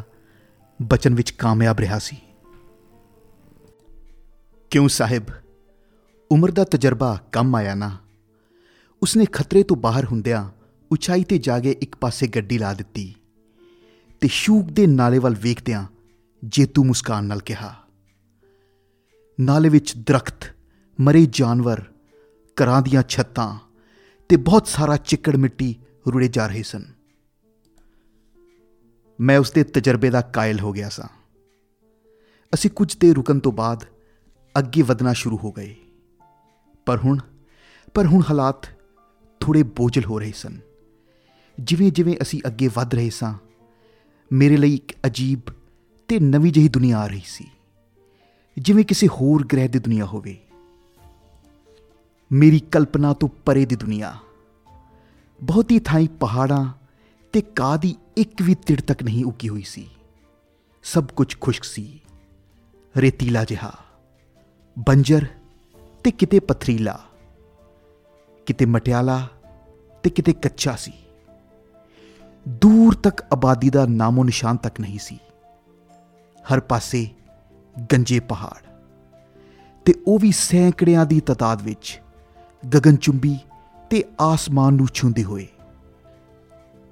ਬਚਨ 0.82 1.14
ਵਿੱਚ 1.14 1.30
ਕਾਮਯਾਬ 1.30 1.78
ਰਿਹਾ 1.78 1.98
ਸੀ। 1.98 2.16
ਕਿਉਂ 4.70 4.88
ਸਾਹਿਬ? 4.88 5.22
ਉਮਰ 6.30 6.50
ਦਾ 6.50 6.64
ਤਜਰਬਾ 6.64 7.18
ਕੰਮ 7.32 7.56
ਆਇਆ 7.56 7.74
ਨਾ। 7.74 7.96
ਉਸਨੇ 9.02 9.24
ਖਤਰੇ 9.32 9.62
ਤੋਂ 9.62 9.76
ਬਾਹਰ 9.76 10.04
ਹੁੰਦਿਆਂ 10.04 10.50
ਉਚਾਈ 10.92 11.24
ਤੇ 11.24 11.38
ਜਾ 11.38 11.60
ਕੇ 11.60 11.70
ਇੱਕ 11.80 11.96
ਪਾਸੇ 11.96 12.26
ਗੱਡੀ 12.26 12.58
ਲਾ 12.58 12.74
ਦਿੱਤੀ 12.74 13.14
ਤੇ 14.20 14.28
ਸ਼ੂਕ 14.28 14.70
ਦੇ 14.70 14.86
ਨਾਲੇ 14.86 15.18
ਵੱਲ 15.18 15.34
ਵੇਖਦਿਆਂ 15.34 15.84
ਜੇਤੂ 16.44 16.84
ਮੁਸਕਾਨ 16.84 17.24
ਨਾਲ 17.24 17.40
ਕਿਹਾ, 17.40 17.74
ਨਾਲੇ 19.40 19.68
ਵਿੱਚ 19.68 19.96
ਦਰਖਤ, 19.96 20.54
ਮਰੇ 21.00 21.26
ਜਾਨਵਰ, 21.30 21.82
ਘਰਾਂ 22.56 22.82
ਦੀਆਂ 22.82 23.02
ਛੱਤਾਂ 23.08 23.58
ਤੇ 24.28 24.36
ਬਹੁਤ 24.36 24.66
ਸਾਰਾ 24.66 24.96
ਚਿੱਕੜ 24.96 25.36
ਮਿੱਟੀ 25.36 25.76
ਰੁੜੇ 26.06 26.28
ਜਾ 26.28 26.46
ਰਹੇ 26.46 26.62
ਸਨ। 26.62 26.84
ਮੈਂ 29.20 29.38
ਉਸ 29.38 29.52
ਦੇ 29.52 29.64
ਤਜਰਬੇ 29.64 30.10
ਦਾ 30.10 30.20
ਕਾਇਲ 30.20 30.60
ਹੋ 30.60 30.72
ਗਿਆ 30.72 30.88
ਸਾਂ। 30.88 31.08
ਅਸੀਂ 32.54 32.70
ਕੁਝ 32.70 32.96
ਦੇਰ 32.96 33.14
ਰੁਕਣ 33.14 33.38
ਤੋਂ 33.38 33.52
ਬਾਅਦ 33.52 33.84
ਅੱਗੇ 34.58 34.82
ਵਧਣਾ 34.82 35.12
ਸ਼ੁਰੂ 35.12 35.38
ਹੋ 35.44 35.52
ਗਏ। 35.52 35.76
ਪਰ 36.86 36.98
ਹੁਣ 36.98 37.18
ਪਰ 37.94 38.06
ਹੁਣ 38.06 38.22
ਹਾਲਾਤ 38.22 38.68
ਥੋੜੇ 39.40 39.62
ਬੋਝਲ 39.62 40.04
ਹੋ 40.04 40.18
ਰਹੇ 40.18 40.32
ਸਨ। 40.32 40.58
ਜਿਵੇਂ 41.60 41.92
ਜਿਵੇਂ 41.92 42.16
ਅਸੀਂ 42.22 42.40
ਅੱਗੇ 42.46 42.68
ਵਧ 42.68 42.94
ਰਹੇ 42.94 43.10
ਸਾਂ, 43.10 43.34
ਮੇਰੇ 44.32 44.56
ਲਈ 44.56 44.74
ਇੱਕ 44.74 44.92
ਅਜੀਬ 45.06 45.40
ਤੇ 46.08 46.18
ਨਵੀਂ 46.20 46.52
ਜਿਹੀ 46.52 46.68
ਦੁਨੀਆ 46.68 46.98
ਆ 46.98 47.06
ਰਹੀ 47.06 47.22
ਸੀ। 47.26 47.50
ਜਿਵੇਂ 48.58 48.84
ਕਿਸੇ 48.84 49.08
ਹੋਰ 49.08 49.46
ਗ੍ਰਹਿ 49.46 49.68
ਦੀ 49.68 49.78
ਦੁਨੀਆ 49.78 50.04
ਹੋਵੇ। 50.04 50.38
ਮੇਰੀ 52.32 52.60
ਕਲਪਨਾ 52.60 53.12
ਤੋਂ 53.12 53.28
ਪਰੇ 53.28 53.66
ਦੀ 53.66 53.76
ਦੁਨੀਆ। 53.76 54.18
ਬਹੁਤੀ 55.42 55.78
ਥਾਈਂ 55.78 56.08
ਪਹਾੜਾਂ 56.08 56.72
ਤੇ 57.32 57.40
ਕਾਂ 57.40 57.78
ਦੀ 57.78 57.96
ਇੱਕ 58.16 58.42
ਵੀ 58.42 58.54
ਤਿੜ 58.54 58.80
ਤੱਕ 58.80 59.02
ਨਹੀਂ 59.02 59.24
ਉੱਗੀ 59.24 59.48
ਹੋਈ 59.48 59.62
ਸੀ। 59.62 59.88
ਸਭ 60.82 61.04
ਕੁਝ 61.04 61.36
ਖੁਸ਼ਕ 61.40 61.64
ਸੀ। 61.64 62.00
ਰੇਤੀਲਾ 62.96 63.44
ਜਿਹਾ। 63.44 63.87
ਬੰਜਰ 64.78 65.26
ਤੇ 66.04 66.10
ਕਿਤੇ 66.10 66.38
ਪਥਰੀਲਾ, 66.40 66.98
ਕਿਤੇ 68.46 68.66
ਮਟਿਆਲਾ 68.66 69.28
ਤੇ 70.02 70.10
ਕਿਤੇ 70.10 70.32
ਕੱਚਾ 70.32 70.74
ਸੀ। 70.76 70.92
ਦੂਰ 72.48 72.94
ਤੱਕ 72.94 73.22
ਆਬਾਦੀ 73.32 73.70
ਦਾ 73.70 73.86
ਨਾਮੋ 73.86 74.24
ਨਿਸ਼ਾਨ 74.24 74.56
ਤੱਕ 74.56 74.80
ਨਹੀਂ 74.80 74.98
ਸੀ। 74.98 75.18
ਹਰ 76.52 76.60
ਪਾਸੇ 76.60 77.06
ਗੰਜੇ 77.92 78.20
ਪਹਾੜ 78.20 78.62
ਤੇ 79.84 79.94
ਉਹ 80.06 80.18
ਵੀ 80.18 80.32
ਸੈਂਕੜਿਆਂ 80.32 81.06
ਦੀ 81.06 81.20
ਤਦਾਦ 81.20 81.62
ਵਿੱਚ 81.62 82.00
ਗਗਨਚੁੰਬੀ 82.74 83.36
ਤੇ 83.90 84.04
ਆਸਮਾਨ 84.20 84.74
ਨੂੰ 84.74 84.86
ਛੂੰਦੇ 84.94 85.24
ਹੋਏ। 85.24 85.46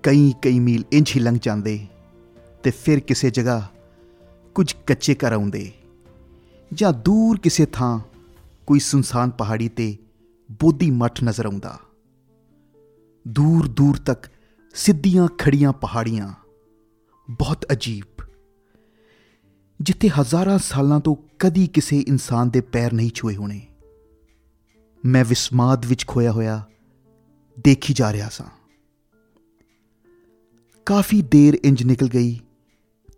ਕਈ 0.03 0.33
ਕਈ 0.43 0.59
ਮੀਲ 0.59 0.85
ਇੰਚ 0.93 1.17
ਹੀ 1.17 1.21
ਲੰਘ 1.21 1.39
ਜਾਂਦੇ 1.43 1.87
ਤੇ 2.63 2.71
ਫਿਰ 2.71 3.01
ਕਿਸੇ 3.01 3.31
ਜਗ੍ਹਾ 3.31 3.63
ਕੁਝ 4.55 4.73
ਕੱਚੇ 4.87 5.15
ਘਰ 5.15 5.33
ਆਉਂਦੇ। 5.33 5.73
ਜਾਂ 6.75 6.93
ਦੂਰ 6.93 7.39
ਕਿਸੇ 7.39 7.67
ਥਾਂ 7.67 8.01
ਕੋਈ 8.67 8.79
ਸੁਨਸਾਨ 8.79 9.31
ਪਹਾੜੀ 9.31 9.69
ਤੇ 9.69 9.97
ਬੋਧੀ 10.51 10.91
ਮੱਠ 10.91 11.25
ਨਜ਼ਰ 11.25 11.47
ਆਉਂਦਾ। 11.47 11.81
ਦੂਰ 13.29 13.69
ਦੂਰ 13.69 13.97
ਤੱਕ 13.97 14.27
ਸਿੱਧੀਆਂ 14.75 15.29
ਖੜੀਆਂ 15.39 15.73
ਪਹਾੜੀਆਂ। 15.73 16.33
ਬਹੁਤ 17.31 17.67
ਅਜੀਬ। 17.73 18.31
ਜਿੱਥੇ 19.81 20.09
ਹਜ਼ਾਰਾਂ 20.09 20.59
ਸਾਲਾਂ 20.59 21.01
ਤੋਂ 21.01 21.17
ਕਦੀ 21.39 21.67
ਕਿਸੇ 21.67 22.01
ਇਨਸਾਨ 22.01 22.51
ਦੇ 22.51 22.61
ਪੈਰ 22.61 22.93
ਨਹੀਂ 22.93 23.11
ਛੂਏ 23.15 23.37
ਹੋਣੇ। 23.37 23.67
ਮੈਂ 25.05 25.25
ਵਿਸਮਾਦ 25.25 25.87
ਵਿੱਚ 25.87 26.07
ਖੋਇਆ 26.07 26.33
ਹੋਇਆ 26.33 26.69
ਦੇਖੀ 27.59 27.95
ਜਾ 27.95 28.13
ਰਿਹਾ 28.13 28.29
ਸਾਂ। 28.29 28.47
ਕਾਫੀ 30.87 31.23
ਦੇਰ 31.23 31.59
ਇੰਜ 31.65 31.83
ਨਿਕਲ 31.83 32.09
ਗਈ 32.09 32.41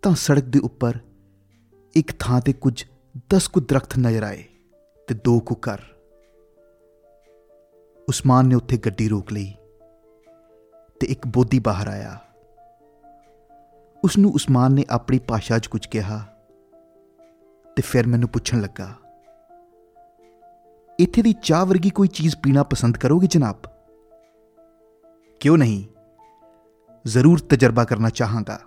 ਤਾਂ 0.01 0.15
ਸੜਕ 0.15 0.43
ਦੇ 0.43 0.59
ਉੱਪਰ 0.59 0.99
ਇੱਕ 1.95 2.11
ਥਾਂ 2.11 2.41
ਤੇ 2.41 2.53
ਕੁਝ 2.53 2.85
10 3.15 3.47
ਕੁ 3.53 3.59
ਦਰਖਤ 3.59 3.97
ਨਜ਼ਰ 3.99 4.23
ਆਏ 4.23 4.43
ਤੇ 5.07 5.15
ਦੋ 5.15 5.39
ਕੁ 5.39 5.55
ਘਰ 5.55 5.81
ਉਸਮਾਨ 8.07 8.47
ਨੇ 8.47 8.55
ਉੱਥੇ 8.55 8.77
ਗੱਡੀ 8.77 9.07
ਰੋਕ 9.09 9.31
ਲਈ 9.33 9.53
ਤੇ 11.01 11.07
ਇੱਕ 11.07 11.27
ਬੋਧੀ 11.27 11.59
ਬਾਹਰ 11.59 11.87
ਆਇਆ 11.87 12.17
ਉਸ 14.03 14.17
ਨੂੰ 14.17 14.31
ਉਸਮਾਨ 14.33 14.73
ਨੇ 14.73 14.85
ਆਪਣੀ 14.89 15.19
ਭਾਸ਼ਾ 15.19 15.59
'ਚ 15.59 15.67
ਕੁਝ 15.67 15.85
ਕਿਹਾ 15.87 16.19
ਤੇ 17.77 17.81
ਫਿਰ 17.81 18.07
ਮੈਨੂੰ 18.07 18.29
ਪੁੱਛਣ 18.29 18.61
ਲੱਗਾ 18.61 18.93
ਇੱਥੇ 20.99 21.21
ਦੀ 21.21 21.33
ਚਾਹ 21.43 21.65
ਵਰਗੀ 21.65 21.89
ਕੋਈ 21.89 22.07
ਚੀਜ਼ 22.07 22.35
ਪੀਣਾ 22.37 22.63
ਪਸੰਦ 22.63 22.97
ਕਰੋਗੇ 22.97 23.27
ਜਨਾਬ 23.27 23.67
ਕਿਉਂ 25.41 25.57
ਨਹੀਂ 25.57 25.83
ਜ਼ਰੂਰ 27.05 27.39
ਤਜਰਬਾ 27.39 27.83
ਕਰਨਾ 27.83 28.09
ਚਾਹਾਂਗਾ 28.09 28.59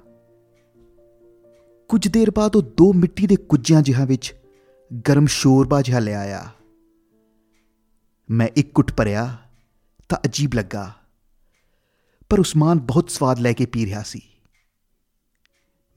ਕੁਝ 1.93 2.07
ਦੇਰ 2.09 2.31
ਬਾਅਦ 2.31 2.55
ਉਹ 2.57 2.63
ਦੋ 2.77 2.93
ਮਿੱਟੀ 2.93 3.27
ਦੇ 3.27 3.37
ਕੁੱਜਿਆਂ 3.49 3.81
ਜਿਹਾਂ 3.83 4.05
ਵਿੱਚ 4.07 4.33
ਗਰਮ 5.09 5.27
ਸ਼ੋਰਬਾ 5.27 5.81
ਜਿਹਾ 5.83 5.99
ਲੈ 5.99 6.15
ਆਇਆ। 6.15 6.41
ਮੈਂ 8.29 8.47
ਇੱਕ 8.57 8.71
ਕੁੱਟ 8.73 8.93
ਭਰਿਆ 8.93 9.25
ਤਾਂ 10.11 10.19
ਅਜੀਬ 10.27 10.55
ਲੱਗਾ, 10.55 10.85
ਪਰ 12.31 12.41
ਉਸਮਾਨ 12.41 12.79
ਬਹੁਤ 12.81 13.11
ਸਵਾਦ 13.11 13.39
ਲੈ 13.39 13.53
ਕੇ 13.53 13.67
ਪੀ 13.67 13.85
ਰਿਹਾ 13.87 14.03
ਸੀ। 14.03 14.21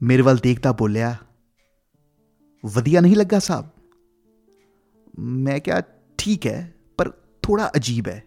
ਮੇਰੇ 0.00 0.22
ਵੱਲ 0.22 0.36
ਦੇਖਦਾ 0.36 0.72
ਬੋਲਿਆ, 0.72 1.14
ਵਧੀਆ 2.64 3.00
ਨਹੀਂ 3.00 3.16
ਲੱਗਾ 3.16 3.38
ਸਾਹਿਬ 3.38 3.68
ਮੈਂ 5.18 5.58
ਕਿਹਾ, 5.60 5.80
ਠੀਕ 6.18 6.46
ਹੈ, 6.46 6.74
ਪਰ 6.98 7.12
ਥੋੜਾ 7.42 7.70
ਅਜੀਬ 7.76 8.08
ਹੈ। 8.08 8.22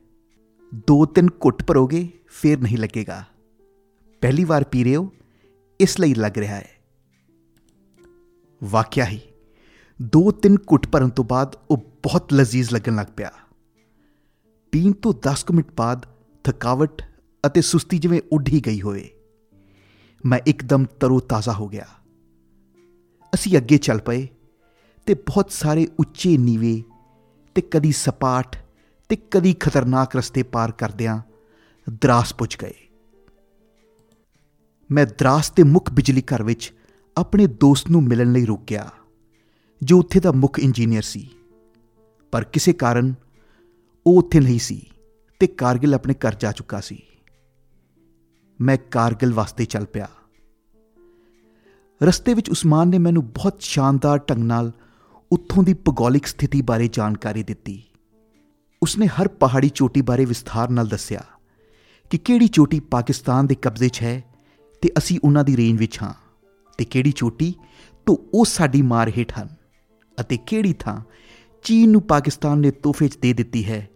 ਦੋ 0.87 1.05
ਤਿੰਨ 1.05 1.29
ਘੁੱਟ 1.45 1.63
ਭਰੋਗੇ, 1.63 2.07
ਫੇਰ 2.31 2.59
ਨਹੀਂ 2.59 2.77
ਲੱਗੇਗਾ। 2.77 3.23
ਪਹਿਲੀ 4.21 4.43
ਵਾਰ 4.43 4.63
ਪੀ 4.63 4.83
ਰਹੇ 4.83 4.95
ਹੋ, 4.95 5.09
ਇਸ 5.79 5.99
ਲਈ 5.99 6.13
ਲੱਗ 6.13 6.37
ਰਿਹਾ 6.37 6.55
ਹੈ। 6.55 6.78
ਵਾਕਿਆ 8.63 9.05
ਹੀ। 9.05 9.19
ਦੋ 10.01 10.31
ਤਿੰਨ 10.31 10.55
ਘੁੱਟ 10.55 10.87
ਭਰਨ 10.87 11.09
ਤੋਂ 11.09 11.23
ਬਾਅਦ 11.23 11.55
ਉਹ 11.71 11.77
ਬਹੁਤ 11.77 12.33
ਲਜ਼ੀਜ਼ 12.33 12.73
ਲੱਗਣ 12.73 12.95
ਲੱਗ 12.95 13.07
ਪਿਆ। 13.17 13.31
ਪੀਣ 14.71 14.91
ਤੋਂ 14.91 15.13
10 15.21 15.45
ਮਿੰਟ 15.51 15.67
ਬਾਅਦ 15.77 16.05
ਥਕਾਵਟ 16.43 17.01
ਅਤੇ 17.45 17.61
ਸੁਸਤੀ 17.61 17.99
ਜਿਵੇਂ 17.99 18.21
ਉੱਡ 18.31 18.47
ਹੀ 18.47 18.61
ਗਈ 18.65 18.81
ਹੋਵੇ। 18.81 19.09
ਮੈਂ 20.25 20.39
ਇੱਕਦਮ 20.45 20.85
ਤਰੋ 20.85 21.19
ਤਾਜ਼ਾ 21.19 21.53
ਹੋ 21.53 21.67
ਗਿਆ। 21.67 21.85
ਅਸੀਂ 23.33 23.57
ਅੱਗੇ 23.57 23.77
ਚੱਲ 23.77 23.99
ਪਏ 23.99 24.27
ਤੇ 25.05 25.13
ਬਹੁਤ 25.13 25.51
ਸਾਰੇ 25.51 25.87
ਉੱਚੇ 25.99 26.37
ਨੀਵੇਂ 26.37 26.81
ਤੇ 27.55 27.61
ਕਦੀ 27.61 27.91
ਸਪਾਟ 27.91 28.55
ਤੇ 29.09 29.15
ਕਦੀ 29.15 29.53
ਖਤਰਨਾਕ 29.53 30.15
ਰਸਤੇ 30.15 30.43
ਪਾਰ 30.43 30.71
ਕਰਦਿਆਂ 30.71 31.19
ਦਰਾਸ 32.01 32.33
ਪੁੱਜ 32.33 32.57
ਗਏ। 32.61 32.73
ਮੈਂ 34.91 35.05
ਦਰਾਸ 35.05 35.51
ਦੇ 35.51 35.63
ਮੁੱਖ 35.63 35.91
ਬਿਜਲੀ 35.91 36.21
ਘਰ 36.21 36.43
ਵਿੱਚ 36.43 36.73
ਆਪਣੇ 37.19 37.47
ਦੋਸਤ 37.47 37.89
ਨੂੰ 37.89 38.03
ਮਿਲਣ 38.03 38.31
ਲਈ 38.31 38.45
ਰੁਕ 38.45 38.63
ਗਿਆ 38.69 38.89
ਜੋ 39.83 39.99
ਉੱਥੇ 39.99 40.19
ਦਾ 40.19 40.31
ਮੁੱਖ 40.31 40.59
ਇੰਜੀਨੀਅਰ 40.59 41.01
ਸੀ। 41.01 41.29
ਪਰ 42.31 42.43
ਕਿਸੇ 42.43 42.73
ਕਾਰਨ 42.73 43.13
ਉਹ 44.07 44.17
ਉੱਥੇ 44.17 44.39
ਨਹੀਂ 44.39 44.59
ਸੀ 44.59 44.91
ਤੇ 45.39 45.47
ਕਾਰਗਿਲ 45.47 45.93
ਆਪਣੇ 45.93 46.13
ਘਰ 46.13 46.35
ਜਾ 46.35 46.51
ਚੁੱਕਾ 46.51 46.79
ਸੀ। 46.79 47.03
ਮੈਂ 48.61 48.77
ਕਾਰਗਿਲ 48.91 49.33
ਵਾਸਤੇ 49.33 49.65
ਚੱਲ 49.65 49.85
ਪਿਆ। 49.85 50.09
ਰਸਤੇ 52.03 52.33
ਵਿੱਚ 52.33 52.49
ਉਸਮਾਨ 52.49 52.87
ਨੇ 52.87 52.97
ਮੈਨੂੰ 52.97 53.31
ਬਹੁਤ 53.31 53.61
ਸ਼ਾਨਦਾਰ 53.61 54.17
ਢੰਗ 54.17 54.43
ਨਾਲ 54.43 54.71
ਉੱਥੋਂ 55.31 55.63
ਦੀ 55.63 55.73
ਭੂਗੋਲਿਕ 55.73 56.27
ਸਥਿਤੀ 56.27 56.61
ਬਾਰੇ 56.61 56.87
ਜਾਣਕਾਰੀ 56.87 57.43
ਦਿੱਤੀ। 57.43 57.83
ਉਸਨੇ 58.83 59.07
ਹਰ 59.07 59.27
ਪਹਾੜੀ 59.27 59.69
ਚੋਟੀ 59.69 60.01
ਬਾਰੇ 60.01 60.25
ਵਿਸਥਾਰ 60.25 60.69
ਨਾਲ 60.69 60.87
ਦੱਸਿਆ 60.87 61.23
ਕਿ 62.09 62.17
ਕਿਹੜੀ 62.17 62.47
ਚੋਟੀ 62.47 62.79
ਪਾਕਿਸਤਾਨ 62.79 63.47
ਦੇ 63.47 63.55
ਕਬਜ਼ੇ 63.55 63.89
'ਚ 63.89 64.01
ਹੈ 64.01 64.23
ਤੇ 64.81 64.89
ਅਸੀਂ 64.97 65.19
ਉਹਨਾਂ 65.23 65.43
ਦੀ 65.43 65.57
ਰੇਂਜ 65.57 65.77
ਵਿੱਚ 65.79 66.01
ਹਾਂ। 66.01 66.28
ਤੇ 66.79 66.85
ਕਿਹੜੀ 66.85 67.11
ਚੋਟੀ? 67.11 67.55
ਤੋਂ 68.05 68.17
ਉਹ 68.33 68.45
ਸਾਡੀ 68.45 68.81
ਮਾਰ 68.81 69.11
ਹੇਠ 69.17 69.39
ਹਨ। 69.39 69.49
ਅਤੇ 70.19 70.37
ਕਿਹੜੀ 70.37 70.73
ਥਾਂ? 70.73 71.01
ਚੀਨ 71.63 71.89
ਨੂੰ 71.89 72.01
ਪਾਕਿਸਤਾਨ 72.01 72.57
ਨੇ 72.57 72.71
ਤੋਹਫੇ 72.71 73.07
'ਚ 73.07 73.17
ਦੇ 73.17 73.33
ਦਿੱਤੀ 73.33 73.65
ਹੈ। 73.65 73.89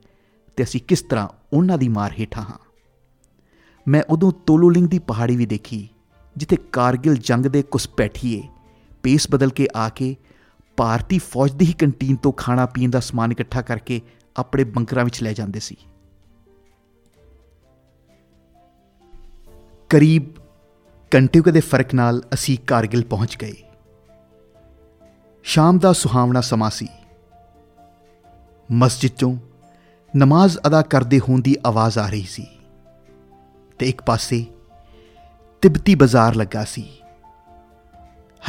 ਤੇ 0.58 0.63
ਅਸੀਂ 0.63 0.82
ਕਿਸ 0.88 1.02
ਤਰ੍ਹਾਂ 1.02 1.30
ਉਹਨਾਂ 1.54 1.78
ਦੀ 1.78 1.90
ਮਾਰ 1.90 2.12
ਹੇਠਾਂ 2.20 2.44
ਹਾਂ? 2.44 2.58
ਮੈਂ 3.88 4.04
ਉਦੋਂ 4.10 4.32
ਤੋਲੋਲਿੰਗ 4.32 4.88
ਦੀ 4.88 5.00
ਪਹਾੜੀ 5.00 5.36
ਵੀ 5.36 5.46
ਦੇਖੀ, 5.46 5.90
ਜਿੱਥੇ 6.38 6.58
ਕਾਰਗਿਲ 6.72 7.18
ਜੰਗ 7.18 7.46
ਦੇ 7.46 7.62
ਕੁਸਪੈਠੀਏ 7.62 8.44
ਪੇਸ 9.04 9.28
ਬਦਲ 9.32 9.50
ਕੇ 9.50 9.68
ਆ 9.75 9.90
ਕੇ 9.90 10.16
ਭਾਰਤੀ 10.78 11.20
ਫੌਜ 11.20 11.52
ਦੀ 11.52 11.66
ਹੀ 11.66 11.74
ਕੰਟੀਨ 11.74 12.16
ਤੋਂ 12.16 12.32
ਖਾਣਾ 12.32 12.66
ਪੀਣ 12.66 12.90
ਦਾ 12.90 13.00
ਸਮਾਨ 13.00 13.32
ਇਕੱਠਾ 13.32 13.62
ਕਰਕੇ 13.62 14.02
ਆਪਣੇ 14.38 14.63
ਬੰਕਰਾਂ 14.63 15.06
ਵਿੱਚ 15.06 15.24
ਲੈ 15.24 15.34
ਜਾਂਦੇ 15.34 15.60
ਸੀ। 15.60 15.75
ਕਰੀਬ 19.90 20.43
ਘੰਟੇ 21.15 21.41
ਦੇ 21.51 21.60
ਫ਼ਰਕ 21.60 21.93
ਨਾਲ 21.93 22.24
ਅਸੀਂ 22.34 22.58
ਕਾਰਗਿਲ 22.67 23.05
ਪਹੁੰਚ 23.05 23.38
ਗਏ। 23.38 23.53
ਸ਼ਾਮ 25.43 25.79
ਦਾ 25.79 25.93
ਸੁਹਾਵਣਾ 25.93 26.41
ਸਮਾਂ 26.41 26.70
ਸੀ। 26.70 26.88
ਮਸਜਿਦ 28.72 29.12
ਤੋਂ 29.12 29.38
ਨਮਾਜ਼ 30.15 30.58
ਅਦਾ 30.67 30.82
ਕਰਦੇ 30.82 31.20
ਹੋਣ 31.20 31.41
ਦੀ 31.41 31.55
ਆਵਾਜ਼ 31.65 31.98
ਆ 31.98 32.10
ਰਹੀ 32.10 32.25
ਸੀ 32.25 32.48
ਤੇ 33.79 33.89
ਇੱਕ 33.89 34.01
ਪਾਸੇ 34.01 34.46
ਤਿਬਤੀ 35.62 35.96
ਬਾਜ਼ਾਰ 35.96 36.36
ਲੱਗਾ 36.36 36.63
ਸੀ। 36.63 36.89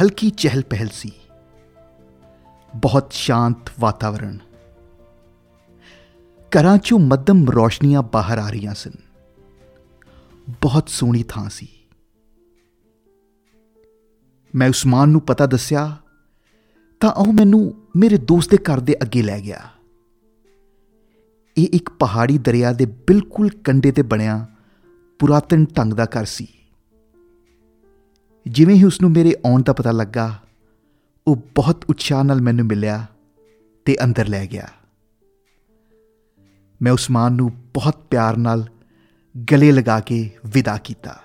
ਹਲਕੀ 0.03 0.29
ਚਹਿਲ 0.29 0.63
ਪਹਿਲ 0.63 0.87
ਸੀ। 0.87 1.11
ਬਹੁਤ 2.75 3.13
ਸ਼ਾਂਤ 3.13 3.71
ਵਾਤਾਵਰਣ। 3.79 4.37
ਘਰਾਂ 6.39 6.77
ਚੋਂ 6.77 6.99
ਮੱਧਮ 6.99 7.49
ਰੋਸ਼ਨੀਆਂ 7.49 8.01
ਬਾਹਰ 8.01 8.37
ਆ 8.37 8.49
ਰਹੀਆਂ 8.49 8.73
ਸਨ। 8.73 8.91
ਬਹੁਤ 10.61 10.89
ਸੋਹਣੀ 10.89 11.23
ਥਾਂ 11.23 11.49
ਸੀ। 11.49 11.67
ਮੈਂ 14.55 14.69
ਉਸਮਾਨ 14.69 15.09
ਨੂੰ 15.09 15.21
ਪਤਾ 15.21 15.45
ਦੱਸਿਆ, 15.45 15.97
ਤਾਂ 16.99 17.11
ਉਹ 17.11 17.33
ਮੈਨੂੰ 17.33 17.73
ਮੇਰੇ 17.95 18.17
ਦੋਸਤ 18.17 18.51
ਦੇ 18.51 18.57
ਘਰ 18.57 18.79
ਦੇ 18.79 18.95
ਅੱਗੇ 19.01 19.21
ਲੈ 19.21 19.39
ਗਿਆ। 19.39 19.69
ਇਹ 21.57 21.67
ਇੱਕ 21.73 21.89
ਪਹਾੜੀ 21.89 22.37
ਦਰਿਆ 22.37 22.73
ਦੇ 22.73 22.85
ਬਿਲਕੁਲ 22.85 23.49
ਕੰਢੇ 23.49 23.91
ਤੇ 23.91 24.01
ਬਣਿਆ 24.01 24.47
ਪੁਰਾਤਨ 25.19 25.65
ਢੰਗ 25.77 25.93
ਦਾ 25.93 26.05
ਘਰ 26.05 26.25
ਸੀ। 26.25 26.47
ਜਿਵੇਂ 28.47 28.75
ਹੀ 28.75 28.83
ਉਸ 28.83 29.01
ਨੂੰ 29.01 29.11
ਮੇਰੇ 29.11 29.35
ਆਉਣ 29.45 29.61
ਦਾ 29.61 29.73
ਪਤਾ 29.73 29.91
ਲੱਗਾ, 29.91 30.39
ਉਹ 31.27 31.35
ਬਹੁਤ 31.35 31.85
ਉਤਸ਼ਾਹ 31.89 32.23
ਨਾਲ 32.23 32.41
ਮੈਨੂੰ 32.41 32.65
ਮਿਲਿਆ 32.65 33.05
ਤੇ 33.85 33.97
ਅੰਦਰ 34.03 34.27
ਲੈ 34.27 34.45
ਗਿਆ। 34.45 34.67
ਮੈਂ 36.81 36.91
ਉਸਮਾਨ 36.91 37.33
ਨੂੰ 37.33 37.51
ਬਹੁਤ 37.73 37.97
ਪਿਆਰ 38.09 38.37
ਨਾਲ 38.37 38.65
ਗਲੇ 39.51 39.71
ਲਗਾ 39.71 39.99
ਕੇ 39.99 40.29
ਵਿਦਾ 40.45 40.77
ਕੀਤਾ। 40.77 41.21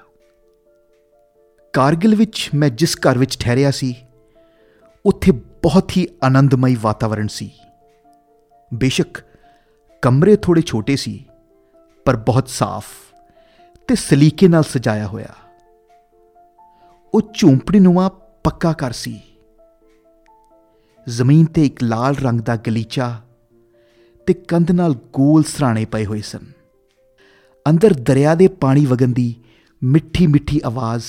ਕਾਰਗਿਲ 1.73 2.15
ਵਿੱਚ 2.15 2.51
ਮੈਂ 2.55 2.71
ਜਿਸ 2.71 2.97
ਘਰ 2.97 3.19
ਵਿੱਚ 3.19 3.39
ਠਹਿਰਿਆ 3.39 3.71
ਸੀ, 3.71 3.95
ਉੱਥੇ 5.07 5.33
ਬਹੁਤ 5.33 5.93
ਹੀ 5.97 6.09
ਆਨੰਦਮਈ 6.25 6.77
ਵਾਤਾਵਰਣ 6.81 7.27
ਸੀ। 7.27 7.51
ਬੇਸ਼ੱਕ 8.75 9.19
ਕਮਰੇ 10.03 10.37
ਥੋੜੇ 10.37 10.63
ਛੋਟੇ 10.63 10.97
ਸੀ, 10.97 11.25
ਪਰ 12.05 12.17
ਬਹੁਤ 12.17 12.49
ਸਾਫ਼ 12.49 12.87
ਤੇ 13.89 13.95
ਸਲੀਕੇ 13.95 14.49
ਨਾਲ 14.49 14.63
ਸਜਾਇਆ 14.63 15.07
ਹੋਇਆ। 15.07 15.29
ਉਹ 17.15 17.23
ਝੂੰਪੜੀ 17.35 17.81
ਨੂੰਆ 17.81 18.09
ਪੱਕਾ 18.45 18.73
ਘਰ 18.73 18.93
ਸੀ। 18.93 19.21
ਜ਼ਮੀਨ 21.09 21.47
ਤੇ 21.47 21.67
ਇੱਕ 21.67 21.83
ਲਾਲ 21.83 22.17
ਰੰਗ 22.17 22.41
ਦਾ 22.41 22.57
ਗਲੀਚਾ 22.57 23.21
ਤੇ 24.27 24.35
ਕੰਧ 24.35 24.71
ਨਾਲ 24.71 24.95
ਗੋਲ 25.13 25.45
ਸਰਾਣੇ 25.45 25.85
ਪਏ 25.85 26.05
ਹੋਏ 26.05 26.21
ਸਨ। 26.21 26.53
ਅੰਦਰ 27.69 27.95
ਦਰਿਆ 27.95 28.35
ਦੇ 28.35 28.49
ਪਾਣੀ 28.49 28.87
ਵਗਣ 28.87 29.09
ਦੀ 29.09 29.35
ਮਿੱਠੀ 29.85 30.27
ਮਿੱਠੀ 30.27 30.61
ਆਵਾਜ਼ 30.65 31.05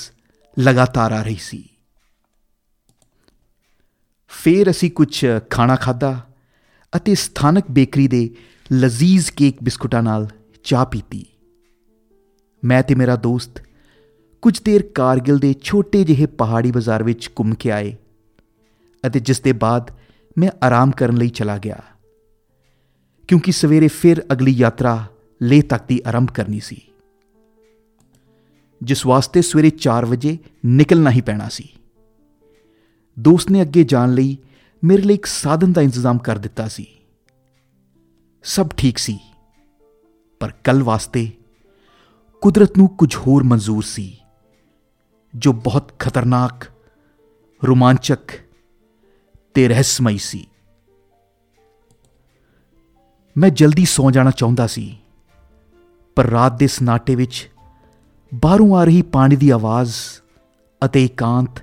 ਲਗਾਤਾਰ 0.58 1.12
ਆ 1.12 1.22
ਰਹੀ 1.24 1.38
ਸੀ। 1.42 1.64
ਫੇਰ 4.32 4.70
ਅਸੀਂ 4.70 4.90
ਕੁਝ 4.92 5.26
ਖਾਣਾ 5.50 5.76
ਖਾਦਾ 5.76 6.12
ਅਤੇ 6.94 7.16
ਸਥਾਨਕ 7.16 7.72
ਬੇਕਰੀ 7.72 8.08
ਦੇ 8.08 8.30
ਲਜ਼ੀਜ਼ 8.70 9.32
ਕੇਕ 9.32 9.58
ਬਿਸਕੁਟਾਂ 9.64 10.02
ਨਾਲ 10.04 10.28
ਚਾਹ 10.66 10.86
ਪੀਤੀ। 10.86 11.26
ਮੈਂ 12.64 12.82
ਤੇ 12.84 12.96
ਮੇਰਾ 12.96 13.16
ਦੋਸਤ 13.16 13.62
ਕੁਝ 14.44 14.60
ਦੇਰ 14.62 14.84
ਕਾਰਗਿਲ 14.96 15.38
ਦੇ 15.40 15.54
ਛੋਟੇ 15.64 16.04
ਜਿਹੇ 16.04 16.26
ਪਹਾੜੀ 16.26 16.72
ਬਾਜ਼ਾਰ 16.72 17.04
ਵਿੱਚ 17.04 17.30
ਘੁੰਮ 17.40 17.54
ਕੇ 17.54 17.72
ਆਏ 17.72 17.96
ਅਤੇ 19.04 19.20
ਜਿਸ 19.20 19.42
ਦੇ 19.42 19.54
ਬਾਅਦ 19.56 19.92
ਮੈਂ 20.38 20.50
ਆਰਾਮ 20.64 20.92
ਕਰਨ 20.92 21.18
ਲਈ 21.18 21.30
ਚਲਾ 21.30 21.58
ਗਿਆ, 21.58 21.82
ਕਿਉਂਕਿ 23.30 23.52
ਸਵੇਰੇ 23.52 23.88
ਫਿਰ 23.88 24.24
ਅਗਲੀ 24.34 24.52
ਯਾਤਰਾ 24.52 25.06
ਲੇਹ 25.42 25.64
ਤੱਕ 25.64 25.86
ਦੀ 25.88 26.02
ਆਰੰਭ 26.08 26.32
ਕਰਨੀ 26.32 26.60
ਸੀ। 26.60 26.82
ਜਿਸ 28.82 29.06
ਵਾਸਤੇ 29.06 29.42
ਸਵੇਰੇ 29.42 29.70
4 29.80 30.06
ਵਜੇ 30.06 30.38
ਨਿਕਲਣਾ 30.66 31.12
ਹੀ 31.12 31.22
ਪੈਣਾ 31.22 31.50
ਸੀ। 31.50 31.68
ਦੋਸਤ 33.18 33.52
ਨੇ 33.52 33.62
ਅੱਗੇ 33.62 33.84
ਜਾਣ 33.84 34.14
ਲਈ 34.14 34.38
ਮੇਰੇ 34.84 35.02
ਲਈ 35.02 35.14
ਇੱਕ 35.14 35.26
ਸਾਧਨ 35.26 35.74
ਦਾ 35.74 35.82
ਇੰਤਜ਼ਾਮ 35.82 36.18
ਕਰ 36.18 36.38
ਦਿੱਤਾ 36.38 36.68
ਸੀ। 36.68 36.86
ਸਭ 38.44 38.70
ਠੀਕ 38.78 38.98
ਸੀ, 38.98 39.20
ਪਰ 40.42 40.52
ਕੱਲ 40.64 40.84
ਵਾਸਤੇ 40.84 41.30
ਕੁਦਰਤ 42.42 42.78
ਨੂੰ 42.78 42.88
ਕੁਝ 42.90 43.16
ਹੋਰ 43.18 43.44
ਮਨਜ਼ੂਰ 43.44 43.84
ਸੀ, 43.84 44.18
ਜੋ 45.34 45.54
ਬਹੁਤ 45.54 45.92
ਖਤਰਨਾਕ, 46.00 46.66
ਰੋਮਾਂਚਕ 47.62 48.32
ਤੇ 49.56 49.68
ਰਹੱਸਮਈ 49.68 50.18
ਸੀ। 50.18 50.46
ਮੈਂ 53.36 53.50
ਜਲਦੀ 53.50 53.86
ਸੌ 53.86 54.10
ਜਾਣਾ 54.12 54.32
ਚਾਹੁੰਦਾ 54.32 54.68
ਸੀ, 54.68 54.98
ਪਰ 56.18 56.26
ਰਾਤ 56.26 56.58
ਦੇ 56.58 56.68
ਸਨਾਟੇ 56.68 57.16
ਵਿੱਚ 57.16 57.50
ਬਾਹਰੋਂ 58.34 58.76
ਆ 58.76 58.84
ਰਹੀ 58.84 59.02
ਪਾਣੀ 59.02 59.36
ਦੀ 59.36 59.50
ਆਵਾਜ਼ 59.50 59.94
ਅਤੇ 60.86 61.06
ਇਕਾਂਤ 61.06 61.62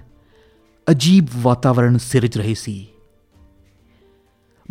ਅਜੀਬ 0.90 1.26
ਵਾਤਾਵਰਣ 1.36 1.96
ਸਿਰਜ 1.96 2.38
ਰਹੇ 2.38 2.54
ਸੀ। 2.54 2.86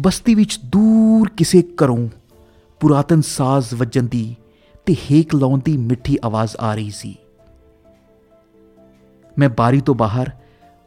ਬਸਤੀ 0.01 0.35
ਵਿੱਚ 0.35 0.59
ਦੂਰ 0.65 1.29
ਕਿਸੇ 1.29 1.63
ਘਰੋਂ 1.83 2.07
ਪੁਰਾਤਨ 2.79 3.21
ਸਾਜ਼ 3.21 3.73
ਵੱਜਣ 3.73 4.03
ਦੀ 4.03 4.35
ਤੇ 4.85 4.93
ਹੇਕ 4.93 5.35
ਲਾਉਣ 5.35 5.59
ਦੀ 5.65 5.77
ਮਿੱਠੀ 5.77 6.17
ਆਵਾਜ਼ 6.25 6.55
ਆ 6.59 6.75
ਰਹੀ 6.75 6.91
ਸੀ। 6.91 7.15
ਮੈਂ 9.37 9.49
ਬਾਰੀ 9.49 9.81
ਤੋਂ 9.81 9.95
ਬਾਹਰ 9.95 10.31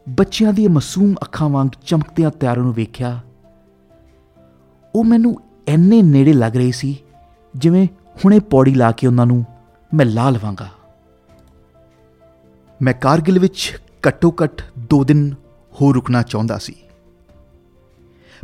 ਬੱਚਿਆਂ 0.08 0.52
ਦੀਆਂ 0.52 0.70
ਮਾਸੂਮ 0.70 1.14
ਅੱਖਾਂ 1.22 1.48
ਵਾਂਗ 1.48 1.68
ਚਮਕਦਿਆਂ 1.86 2.30
ਤਿਆਰਾਂ 2.30 2.62
ਨੂੰ 2.62 2.74
ਵੇਖਿਆ। 2.74 3.20
ਉਹ 4.94 5.04
ਮੈਨੂੰ 5.04 5.40
ਐਨੇ 5.68 6.02
ਨੇੜੇ 6.02 6.32
ਲੱਗ 6.32 6.56
ਰਹੀ 6.56 6.72
ਸੀ 6.72 6.98
ਜਿਵੇਂ 7.56 7.88
ਹੁਣੇ 8.24 8.40
ਪੌੜੀ 8.40 8.74
ਲਾ 8.74 8.92
ਕੇ 8.92 9.06
ਉਹਨਾਂ 9.06 9.26
ਨੂੰ 9.26 9.44
ਮੈਂ 9.94 10.06
ਲਾ 10.06 10.30
ਲਵਾਂਗਾ। 10.30 10.68
ਮੈਂ 12.82 12.94
ਕਾਰਗਿਲ 12.94 13.38
ਵਿੱਚ 13.38 13.78
ਘੱਟੋ-ਘੱਟ 14.08 14.62
2 14.94 15.04
ਦਿਨ 15.04 15.34
ਹੋ 15.80 15.92
ਰੁਕਣਾ 15.92 16.22
ਚਾਹੁੰਦਾ 16.22 16.58
ਸੀ। 16.58 16.74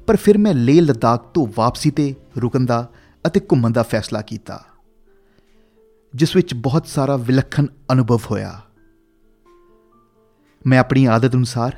ਪਰ 0.07 0.17
ਫਿਰ 0.17 0.39
ਮੈਂ 0.39 0.55
ਲੇਹ 0.55 0.83
ਲਦਾਖ 0.83 1.25
ਤੋਂ 1.35 1.47
ਵਾਪਸੀ 1.57 1.91
ਤੇ 1.91 2.15
ਰੁਕਣ 2.39 2.67
ਦਾ 2.67 2.89
ਅਤੇ 3.27 3.41
ਘੁੰਮਣ 3.41 3.71
ਦਾ 3.71 3.83
ਫੈਸਲਾ 3.83 4.21
ਕੀਤਾ, 4.23 4.65
ਜਿਸ 6.15 6.37
ਵਿੱਚ 6.37 6.55
ਬਹੁਤ 6.55 6.87
ਸਾਰਾ 6.87 7.17
ਵਿਲੱਖਣ 7.17 7.67
ਅਨੁਭਵ 7.93 8.21
ਹੋਇਆ। 8.31 8.61
ਮੈਂ 10.67 10.79
ਆਪਣੀ 10.79 11.05
ਆਦਤ 11.05 11.35
ਅਨੁਸਾਰ 11.35 11.77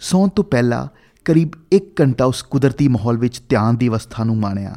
ਸੌਣ 0.00 0.28
ਤੋਂ 0.28 0.44
ਪਹਿਲਾਂ 0.44 0.86
ਕਰੀਬ 1.24 1.50
1 1.72 2.00
ਘੰਟਾ 2.00 2.24
ਉਸ 2.24 2.42
ਕੁਦਰਤੀ 2.42 2.88
ਮਾਹੌਲ 2.88 3.16
ਵਿੱਚ 3.16 3.42
ਧਿਆਨ 3.48 3.76
ਦੀ 3.76 3.88
ਅਵਸਥਾ 3.88 4.24
ਨੂੰ 4.24 4.36
ਮਾਣਿਆ 4.36 4.76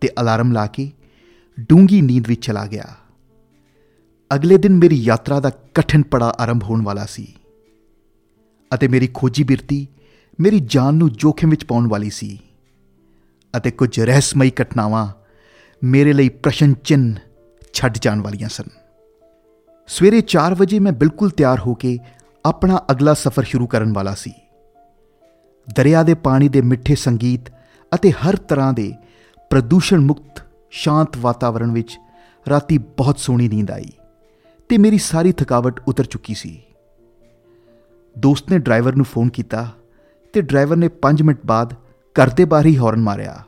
ਤੇ 0.00 0.08
ਅਲਾਰਮ 0.20 0.52
ਲਾ 0.52 0.66
ਕੇ 0.66 0.90
ਡੂੰਗੀ 1.60 2.02
ਨੀਂਦ 2.02 2.26
ਵਿੱਚ 2.26 2.46
ਚਲਾ 2.46 2.66
ਗਿਆ। 2.66 2.96
ਅਗਲੇ 4.34 4.56
ਦਿਨ 4.58 4.72
ਮੇਰੀ 4.72 4.96
ਯਾਤਰਾ 4.96 5.40
ਦਾ 5.40 5.50
ਕਠਿਨ 5.74 6.02
ਪੜਾ 6.02 6.32
ਆਰੰਭ 6.38 6.62
ਹੋਣ 6.62 6.82
ਵਾਲਾ 6.82 7.04
ਸੀ 7.04 7.34
ਅਤੇ 8.74 8.88
ਮੇਰੀ 8.88 9.08
ਖੋਜੀ 9.14 9.42
ਬਿਰਤੀ 9.42 9.88
ਮੇਰੀ 10.40 10.60
ਜਾਨ 10.60 10.94
ਨੂੰ 10.94 11.12
ਜੋਖਮ 11.12 11.50
ਵਿੱਚ 11.50 11.64
ਪਾਉਣ 11.64 11.88
ਵਾਲੀ 11.88 12.10
ਸੀ 12.10 12.38
ਅਤੇ 13.56 13.70
ਕੁਝ 13.70 14.00
ਰਹਿਸਮਈ 14.00 14.50
ਘਟਨਾਵਾਂ 14.62 15.08
ਮੇਰੇ 15.84 16.12
ਲਈ 16.12 16.28
ਪ੍ਰਸ਼ਨ 16.28 16.74
ਚਿੰਨ 16.74 17.14
ਛੱਡ 17.72 17.98
ਜਾਣ 17.98 18.20
ਵਾਲੀਆਂ 18.20 18.48
ਸਨ। 18.48 18.64
ਸਵੇਰੇ 19.86 20.20
4 20.20 20.54
ਵਜੇ 20.54 20.78
ਮੈਂ 20.78 20.92
ਬਿਲਕੁਲ 20.92 21.30
ਤਿਆਰ 21.30 21.60
ਹੋ 21.60 21.74
ਕੇ 21.74 21.98
ਆਪਣਾ 22.44 22.82
ਅਗਲਾ 22.90 23.14
ਸਫ਼ਰ 23.14 23.42
ਸ਼ੁਰੂ 23.42 23.66
ਕਰਨ 23.66 23.92
ਵਾਲਾ 23.92 24.14
ਸੀ। 24.14 24.32
ਦਰਿਆ 25.76 26.02
ਦੇ 26.02 26.14
ਪਾਣੀ 26.14 26.48
ਦੇ 26.48 26.60
ਮਿੱਠੇ 26.60 26.94
ਸੰਗੀਤ 26.94 27.50
ਅਤੇ 27.94 28.10
ਹਰ 28.10 28.36
ਤਰ੍ਹਾਂ 28.36 28.72
ਦੇ 28.72 28.92
ਪ੍ਰਦੂਸ਼ਣ 29.50 30.00
ਮੁਕਤ, 30.00 30.42
ਸ਼ਾਂਤ 30.70 31.16
ਵਾਤਾਵਰਣ 31.16 31.70
ਵਿੱਚ 31.70 31.98
ਰਾਤੀ 32.50 32.78
ਬਹੁਤ 32.78 33.18
ਸੋਹਣੀ 33.18 33.48
ਨੀਂਦ 33.48 33.70
ਆਈ। 33.70 33.90
ਤੇ 34.72 34.78
ਮੇਰੀ 34.78 34.98
ਸਾਰੀ 34.98 35.32
ਥਕਾਵਟ 35.32 35.80
ਉਤਰ 35.88 36.04
ਚੁੱਕੀ 36.04 36.34
ਸੀ। 36.34 36.62
ਦੋਸਤ 38.18 38.50
ਨੇ 38.50 38.58
ਡਰਾਈਵਰ 38.58 38.94
ਨੂੰ 38.96 39.04
ਫੋਨ 39.04 39.28
ਕੀਤਾ 39.28 39.72
ਤੇ 40.32 40.40
ਡਰਾਈਵਰ 40.40 40.76
ਨੇ 40.76 40.88
5 41.00 41.22
ਮਿੰਟ 41.22 41.38
ਬਾਅਦ 41.46 41.74
ਘਰ 42.16 42.30
ਦੇ 42.30 42.44
ਬਾਹਰ 42.44 42.66
ਹੀ 42.66 42.78
ਹਾਰਨ 42.78 43.00
ਮਾਰਿਆ। 43.00 43.42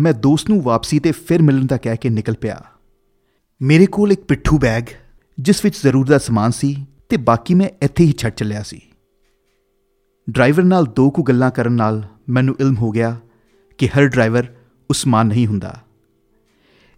ਮੈਂ 0.00 0.12
ਦੋਸਤ 0.12 0.50
ਨੂੰ 0.50 0.62
ਵਾਪਸੀ 0.62 0.98
ਤੇ 0.98 1.12
ਫਿਰ 1.12 1.42
ਮਿਲਣ 1.42 1.66
ਦਾ 1.66 1.76
ਕਹਿ 1.76 1.96
ਕੇ 1.96 2.08
ਨਿਕਲ 2.08 2.34
ਪਿਆ। 2.34 2.64
ਮੇਰੇ 3.62 3.86
ਕੋਲ 3.86 4.12
ਇੱਕ 4.12 4.24
ਪਿੱਠੂ 4.24 4.58
ਬੈਗ, 4.58 4.84
ਜਿਸ 5.40 5.64
ਵਿੱਚ 5.64 5.82
ਜ਼ਰੂਰ 5.82 6.06
ਦਾ 6.06 6.18
ਸਮਾਨ 6.18 6.50
ਸੀ 6.50 6.86
ਤੇ 7.08 7.16
ਬਾਕੀ 7.16 7.54
ਮੈਂ 7.54 7.68
ਇੱਥੇ 7.82 8.04
ਹੀ 8.04 8.12
ਛੱਡ 8.12 8.32
ਚੱਲਿਆ 8.32 8.62
ਸੀ। 8.62 8.80
ਡਰਾਈਵਰ 10.30 10.62
ਨਾਲ 10.62 10.84
ਦੋ 10.84 11.10
ਕੁ 11.10 11.22
ਗੱਲਾਂ 11.22 11.50
ਕਰਨ 11.50 11.72
ਨਾਲ 11.72 12.02
ਮੈਨੂੰ 12.28 12.56
ਇਲਮ 12.60 12.76
ਹੋ 12.76 12.90
ਗਿਆ 12.90 13.16
ਕਿ 13.78 13.88
ਹਰ 13.88 14.06
ਡਰਾਈਵਰ 14.06 14.46
ਉਸਮਾਨ 14.90 15.26
ਨਹੀਂ 15.26 15.46
ਹੁੰਦਾ। 15.46 15.80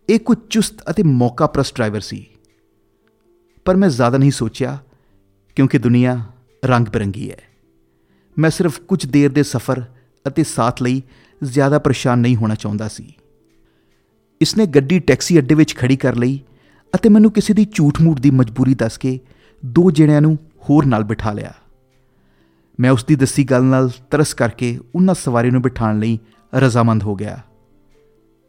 ਇਹ 0.08 0.20
ਕੁਝ 0.20 0.38
ਚੁਸਤ 0.50 0.90
ਅਤੇ 0.90 1.02
ਮੌਕਾ 1.02 1.46
ਪ੍ਰਸ 1.46 1.74
ਡਰਾਈਵਰ 1.74 2.00
ਸੀ। 2.00 2.26
ਪਰ 3.66 3.76
ਮੈਂ 3.76 3.88
ਜ਼ਿਆਦਾ 3.88 4.18
ਨਹੀਂ 4.18 4.30
ਸੋਚਿਆ, 4.30 4.78
ਕਿਉਂਕਿ 5.56 5.78
ਦੁਨੀਆ 5.78 6.24
ਰੰਗ 6.64 6.88
ਬਰੰਗੀ 6.88 7.30
ਹੈ। 7.30 7.36
ਮੈਂ 8.38 8.50
ਸਿਰਫ 8.50 8.80
ਕੁਝ 8.80 9.06
ਦੇਰ 9.06 9.32
ਦੇ 9.32 9.42
ਸਫ਼ਰ 9.42 9.82
ਅਤੇ 10.28 10.44
ਸਾਥ 10.44 10.82
ਲਈ 10.82 11.02
ਜ਼ਿਆਦਾ 11.44 11.78
ਪਰੇਸ਼ਾਨ 11.78 12.18
ਨਹੀਂ 12.18 12.36
ਹੋਣਾ 12.36 12.54
ਚਾਹੁੰਦਾ 12.54 12.88
ਸੀ। 12.88 13.12
ਇਸਨੇ 14.40 14.66
ਗੱਡੀ 14.66 14.98
ਟੈਕਸੀ 14.98 15.38
ਅੱਡੇ 15.38 15.54
ਵਿੱਚ 15.54 15.76
ਖੜੀ 15.76 15.96
ਕਰ 15.96 16.16
ਲਈ 16.16 16.42
ਅਤੇ 16.94 17.08
ਮੈਨੂੰ 17.08 17.32
ਕਿਸੇ 17.32 17.54
ਦੀ 17.54 17.66
ਝੂਠ-ਮੂਠ 17.72 18.20
ਦੀ 18.20 18.30
ਮਜਬੂਰੀ 18.30 18.74
ਦੱਸ 18.74 18.98
ਕੇ 18.98 19.20
ਦੋ 19.64 19.90
ਜਣਿਆਂ 19.90 20.20
ਨੂੰ 20.20 20.38
ਹੋਰ 20.70 20.86
ਨਾਲ 20.86 21.04
ਬਿਠਾ 21.04 21.32
ਲਿਆ। 21.32 21.52
ਮੈਂ 22.80 22.90
ਉਸ 22.90 23.04
ਦੀ 23.04 23.16
ਦੱਸੀ 23.16 23.44
ਗੱਲ 23.44 23.64
ਨਾਲ 23.64 23.90
ਤਰਸ 24.10 24.34
ਕਰਕੇ 24.34 24.80
ਉਹਨਾਂ 24.94 25.14
ਸਵਾਰੀ 25.14 25.50
ਨੂੰ 25.50 25.62
ਬਿਠਾਉਣ 25.62 25.98
ਲਈ 25.98 26.18
ਰਜ਼ਾਮੰਦ 26.54 27.02
ਹੋ 27.02 27.14
ਗਿਆ। 27.14 27.42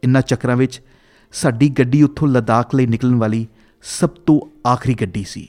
ਇੰਨਾ 0.04 0.20
ਚੱਕਰਾਂ 0.20 0.56
ਵਿੱਚ 0.56 0.82
ਸਾਡੀ 1.32 1.68
ਗੱਡੀ 1.68 2.02
ਉੱਥੋਂ 2.02 2.28
ਲਦਾਖ 2.28 2.74
ਲਈ 2.74 2.86
ਨਿਕਲਣ 2.86 3.14
ਵਾਲੀ 3.14 3.48
ਸਭ 3.90 4.08
ਤੋਂ 4.08 4.68
ਆਖਰੀ 4.68 4.94
ਗੱਡੀ 4.94 5.24
ਸੀ। 5.24 5.48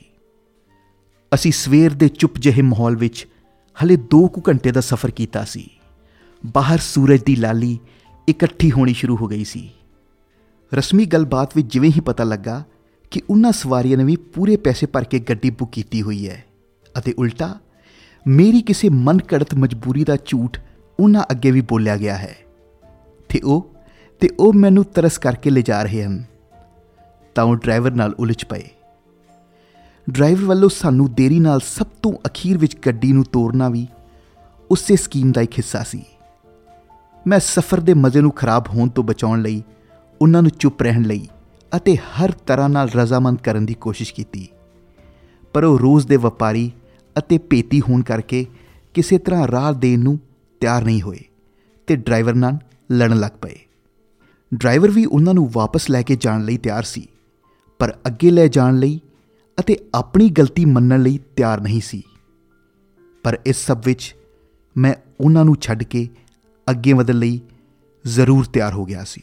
ਅਸੀਂ 1.33 1.51
ਸਵੇਰ 1.51 1.93
ਦੇ 1.93 2.07
ਚੁੱਪ 2.07 2.37
ਜਿਹੇ 2.37 2.61
ਮਾਹੌਲ 2.61 2.95
ਵਿੱਚ 2.95 3.27
ਹਲੇ 3.83 3.95
2 3.95 4.27
ਕੁ 4.27 4.41
ਘੰਟੇ 4.49 4.71
ਦਾ 4.71 4.81
ਸਫ਼ਰ 4.81 5.11
ਕੀਤਾ 5.11 5.43
ਸੀ। 5.43 5.69
ਬਾਹਰ 6.45 6.79
ਸੂਰਜ 6.79 7.23
ਦੀ 7.23 7.35
ਲਾਲੀ 7.35 7.79
ਇਕੱਠੀ 8.29 8.71
ਹੋਣੀ 8.71 8.93
ਸ਼ੁਰੂ 8.93 9.15
ਹੋ 9.15 9.27
ਗਈ 9.27 9.43
ਸੀ। 9.43 9.69
ਰਸਮੀ 10.73 11.05
ਗੱਲਬਾਤ 11.05 11.55
ਵਿੱਚ 11.55 11.73
ਜਿਵੇਂ 11.73 11.89
ਹੀ 11.89 11.99
ਪਤਾ 11.99 12.23
ਲੱਗਾ 12.23 12.63
ਕਿ 13.11 13.21
ਉਹਨਾਂ 13.29 13.51
ਸਵਾਰੀਆਂ 13.51 13.97
ਨੇ 13.97 14.03
ਵੀ 14.03 14.15
ਪੂਰੇ 14.15 14.57
ਪੈਸੇ 14.57 14.85
ਭਰ 14.85 15.03
ਕੇ 15.03 15.19
ਗੱਡੀ 15.19 15.49
ਬੁੱਕ 15.49 15.71
ਕੀਤੀ 15.71 16.01
ਹੋਈ 16.01 16.29
ਹੈ 16.29 16.45
ਅਤੇ 16.97 17.13
ਉਲਟਾ, 17.17 17.59
ਮੇਰੀ 18.27 18.61
ਕਿਸੇ 18.61 18.89
ਮਨ 18.89 19.17
ਕੜਤ 19.17 19.55
ਮਜਬੂਰੀ 19.55 20.03
ਦਾ 20.03 20.17
ਝੂਠ 20.25 20.59
ਉਹਨਾਂ 20.99 21.23
ਅੱਗੇ 21.31 21.51
ਵੀ 21.51 21.61
ਬੋਲਿਆ 21.61 21.97
ਗਿਆ 21.97 22.17
ਹੈ। 22.17 22.35
ਤੇ 23.29 23.39
ਉਹ 23.39 23.75
ਤੇ 24.19 24.29
ਉਹ 24.39 24.53
ਮੈਨੂੰ 24.53 24.83
ਤਰਸ 24.83 25.17
ਕਰਕੇ 25.17 25.49
ਲੈ 25.49 25.61
ਜਾ 25.61 25.83
ਰਹੇ 25.83 26.03
ਹਨ। 26.03 26.23
ਤਾਂ 27.35 27.43
ਉਹ 27.43 27.55
ਡਰਾਈਵਰ 27.55 27.91
ਨਾਲ 27.91 28.15
ਉਲਝ 28.19 28.45
ਪਏ। 28.45 28.69
ਡਰਾਈਵਰ 30.09 30.45
ਵੱਲੋਂ 30.45 30.69
ਸਾਨੂੰ 30.69 31.13
ਦੇਰੀ 31.13 31.39
ਨਾਲ 31.39 31.59
ਸਭ 31.59 31.87
ਤੋਂ 32.01 32.13
ਅਖੀਰ 32.25 32.57
ਵਿੱਚ 32.57 32.77
ਗੱਡੀ 32.85 33.11
ਨੂੰ 33.11 33.23
ਤੋੜਨਾ 33.23 33.69
ਵੀ 33.69 33.87
ਉਸੇ 34.71 34.95
ਸਕੀਮ 34.95 35.31
ਦਾ 35.31 35.41
ਇੱਕ 35.41 35.53
ਹਿੱਸਾ 35.53 35.83
ਸੀ। 35.83 36.03
ਮੈਂ 37.27 37.39
ਸਫ਼ਰ 37.39 37.79
ਦੇ 37.79 37.93
ਮਜ਼ੇ 37.93 38.21
ਨੂੰ 38.21 38.31
ਖਰਾਬ 38.31 38.67
ਹੋਣ 38.67 38.89
ਤੋਂ 38.89 39.03
ਬਚਾਉਣ 39.03 39.41
ਲਈ 39.41 39.63
ਉਹਨਾਂ 40.21 40.41
ਨੂੰ 40.41 40.51
ਚੁੱਪ 40.51 40.81
ਰਹਿਣ 40.81 41.01
ਲਈ 41.01 41.27
ਅਤੇ 41.75 41.97
ਹਰ 41.97 42.31
ਤਰ੍ਹਾਂ 42.31 42.69
ਨਾਲ 42.69 42.89
ਰਜ਼ਾਮੰਦ 42.89 43.41
ਕਰਨ 43.41 43.65
ਦੀ 43.65 43.73
ਕੋਸ਼ਿਸ਼ 43.73 44.13
ਕੀਤੀ। 44.13 44.47
ਪਰ 45.53 45.63
ਉਹ 45.63 45.79
ਰੋਜ਼ 45.79 46.07
ਦੇ 46.07 46.15
ਵਪਾਰੀ 46.15 46.71
ਅਤੇ 47.17 47.37
ਪੇਤੀ 47.37 47.81
ਹੋਣ 47.81 48.01
ਕਰਕੇ 48.01 48.45
ਕਿਸੇ 48.93 49.17
ਤਰ੍ਹਾਂ 49.17 49.47
ਰਾਹ 49.47 49.73
ਦੇਣ 49.73 49.99
ਨੂੰ 49.99 50.19
ਤਿਆਰ 50.59 50.83
ਨਹੀਂ 50.83 51.01
ਹੋਏ 51.01 51.19
ਤੇ 51.87 51.95
ਡਰਾਈਵਰ 51.95 52.33
ਨਾਲ 52.33 52.57
ਲੜਨ 52.91 53.19
ਲੱਗ 53.19 53.31
ਪਏ। 53.41 53.59
ਡਰਾਈਵਰ 54.53 54.91
ਵੀ 54.91 55.05
ਉਹਨਾਂ 55.05 55.33
ਨੂੰ 55.33 55.49
ਵਾਪਸ 55.53 55.89
ਲੈ 55.89 56.01
ਕੇ 56.01 56.15
ਜਾਣ 56.15 56.45
ਲਈ 56.45 56.57
ਤਿਆਰ 56.57 56.83
ਸੀ। 56.83 57.07
ਪਰ 57.79 57.97
ਅੱਗੇ 58.07 58.31
ਲੈ 58.31 58.47
ਜਾਣ 58.47 58.77
ਲਈ 58.77 59.01
ਅਤੇ 59.59 59.77
ਆਪਣੀ 59.95 60.29
ਗਲਤੀ 60.29 60.65
ਮੰਨਣ 60.65 61.01
ਲਈ 61.01 61.19
ਤਿਆਰ 61.35 61.61
ਨਹੀਂ 61.61 61.81
ਸੀ। 61.81 62.03
ਪਰ 63.23 63.39
ਇਸ 63.45 63.65
ਸਭ 63.65 63.77
ਵਿੱਚ 63.85 64.15
ਮੈਂ 64.77 64.93
ਉਹਨਾਂ 65.19 65.45
ਨੂੰ 65.45 65.55
ਛੱਡ 65.61 65.83
ਕੇ 65.83 66.09
ਅੱਗੇ 66.69 66.93
ਵਧਣ 66.93 67.13
ਲਈ 67.13 67.41
ਜ਼ਰੂਰ 68.07 68.45
ਤਿਆਰ 68.45 68.73
ਹੋ 68.73 68.85
ਗਿਆ 68.85 69.03
ਸੀ। 69.03 69.21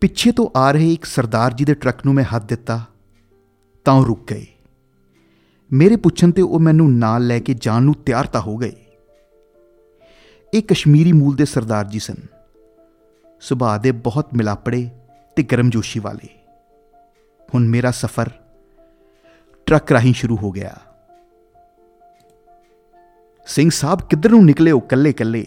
ਪਿੱਛੇ 0.00 0.32
ਤੋਂ 0.32 0.48
ਆ 0.56 0.72
ਰਹੇ 0.72 0.92
ਇੱਕ 0.92 1.04
ਸਰਦਾਰ 1.04 1.54
ਜੀ 1.54 1.64
ਦੇ 1.64 1.74
ਟਰੱਕ 1.74 2.04
ਨੂੰ 2.04 2.14
ਮੈਂ 2.14 2.24
ਹੱਥ 2.24 2.48
ਦਿੱਤਾ 2.48 2.84
ਤਾਂ 3.84 3.94
ਉਹ 3.94 4.04
ਰੁਕ 4.04 4.32
ਗਏ। 4.32 4.46
ਮੇਰੇ 5.72 5.96
ਪੁੱਛਣ 5.96 6.30
ਤੇ 6.30 6.42
ਉਹ 6.42 6.60
ਮੈਨੂੰ 6.60 6.98
ਨਾਲ 6.98 7.26
ਲੈ 7.26 7.38
ਕੇ 7.38 7.54
ਜਾਣ 7.54 7.82
ਨੂੰ 7.82 7.94
ਤਿਆਰ 7.94 8.26
ਤਾਂ 8.26 8.40
ਹੋ 8.40 8.56
ਗਏ। 8.56 8.72
ਇਹ 10.54 10.62
ਕਸ਼ਮੀਰੀ 10.62 11.12
ਮੂਲ 11.12 11.36
ਦੇ 11.36 11.44
ਸਰਦਾਰ 11.44 11.84
ਜੀ 11.84 11.98
ਸਨ। 11.98 12.14
ਸੁਭਾਅ 13.40 13.78
ਦੇ 13.78 13.92
ਬਹੁਤ 13.92 14.34
ਮਿਲਾਪੜੇ 14.34 14.88
ਤੇ 15.36 15.42
ਗਰਮਜੋਸ਼ੀ 15.42 16.00
ਵਾਲੇ 16.00 16.28
ਹੁਣ 17.48 17.66
ਮੇਰਾ 17.68 17.90
ਸਫ਼ਰ 17.90 18.30
ਟਰੱਕ 19.66 19.92
ਰਾਹੀਂ 19.92 20.14
ਸ਼ੁਰੂ 20.14 20.36
ਹੋ 20.36 20.50
ਗਿਆ 20.50 20.74
ਸਿੰਘ 23.46 23.70
ਸਾਹਿਬ 23.70 24.00
ਕਿੱਧਰ 24.00 24.30
ਨੂੰ 24.30 24.44
ਨਿਕਲੇ 24.44 24.70
ਹੋ 24.70 24.80
ਕੱਲੇ 24.80 25.12
ਕੱਲੇ 25.12 25.46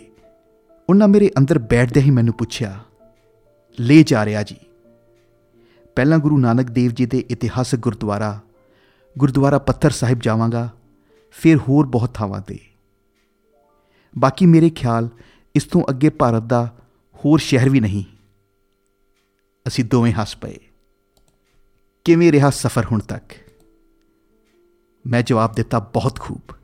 ਉਹਨਾਂ 0.90 1.08
ਮੇਰੇ 1.08 1.32
ਅੰਦਰ 1.38 1.60
ਬੈਠਦੇ 1.60 2.02
ਹੀ 2.02 2.12
ਮੈਨੂੰ 2.12 2.34
ਪੁੱਛਿਆ 2.34 2.80
ਲੈ 3.78 4.02
ਜਾ 4.02 4.26
ਰਿਹਾ 4.26 4.44
ਜੀ 4.44 4.56
ਪਹਿਲਾਂ 5.96 6.20
ਗੁਰੂ 6.20 6.38
ਨਾਨਕ 6.38 6.70
ਦੇਵ 6.70 6.92
ਜੀ 6.92 7.06
ਦੇ 7.06 7.24
ਇਤਿਹਾਸਕ 7.30 7.80
ਗੁਰਦੁਆਰਾ 7.80 8.40
ਗੁਰਦੁਆਰਾ 9.16 9.58
ਪੱਥਰ 9.60 9.92
ਸਾਹਿਬ 9.92 10.20
ਜਾਵਾਂਗਾ 10.20 10.70
ਫਿਰ 11.36 11.58
ਹੋਰ 11.58 11.86
ਬਹੁਤ 11.86 12.14
ਥਾਵਾਂ 12.14 12.42
ਤੇ 12.42 12.60
ਬਾਕੀ 14.14 14.46
ਮੇਰੇ 14.46 14.70
ਖਿਆਲ 14.70 15.10
ਇਸ 15.56 15.64
ਤੋਂ 15.64 15.84
ਅੱਗੇ 15.90 16.10
ਭਾਰਤ 16.10 16.44
ਦਾ 16.44 16.66
ਹੋਰ 17.16 17.40
ਸ਼ਹਿਰ 17.40 17.70
ਵੀ 17.70 17.80
ਨਹੀਂ 17.80 18.04
ਅਸੀਂ 19.68 19.86
ਦੋਵੇਂ 19.86 20.14
ਹੱਸ 20.14 20.38
ਪਏ। 20.38 20.60
ਕਿਵੇਂ 22.04 22.32
ਰਿਹਾ 22.32 22.50
ਸਫ਼ਰ 22.50 22.86
ਹੁਣ 22.86 23.00
ਤੱਕ? 23.00 23.34
ਮੈਂ 25.08 25.24
ਜਵਾਬ 25.24 25.52
ਦਿੱਤਾ, 25.52 25.80
ਬਹੁਤ 25.80 26.20
ਖੂਬ। 26.20 26.56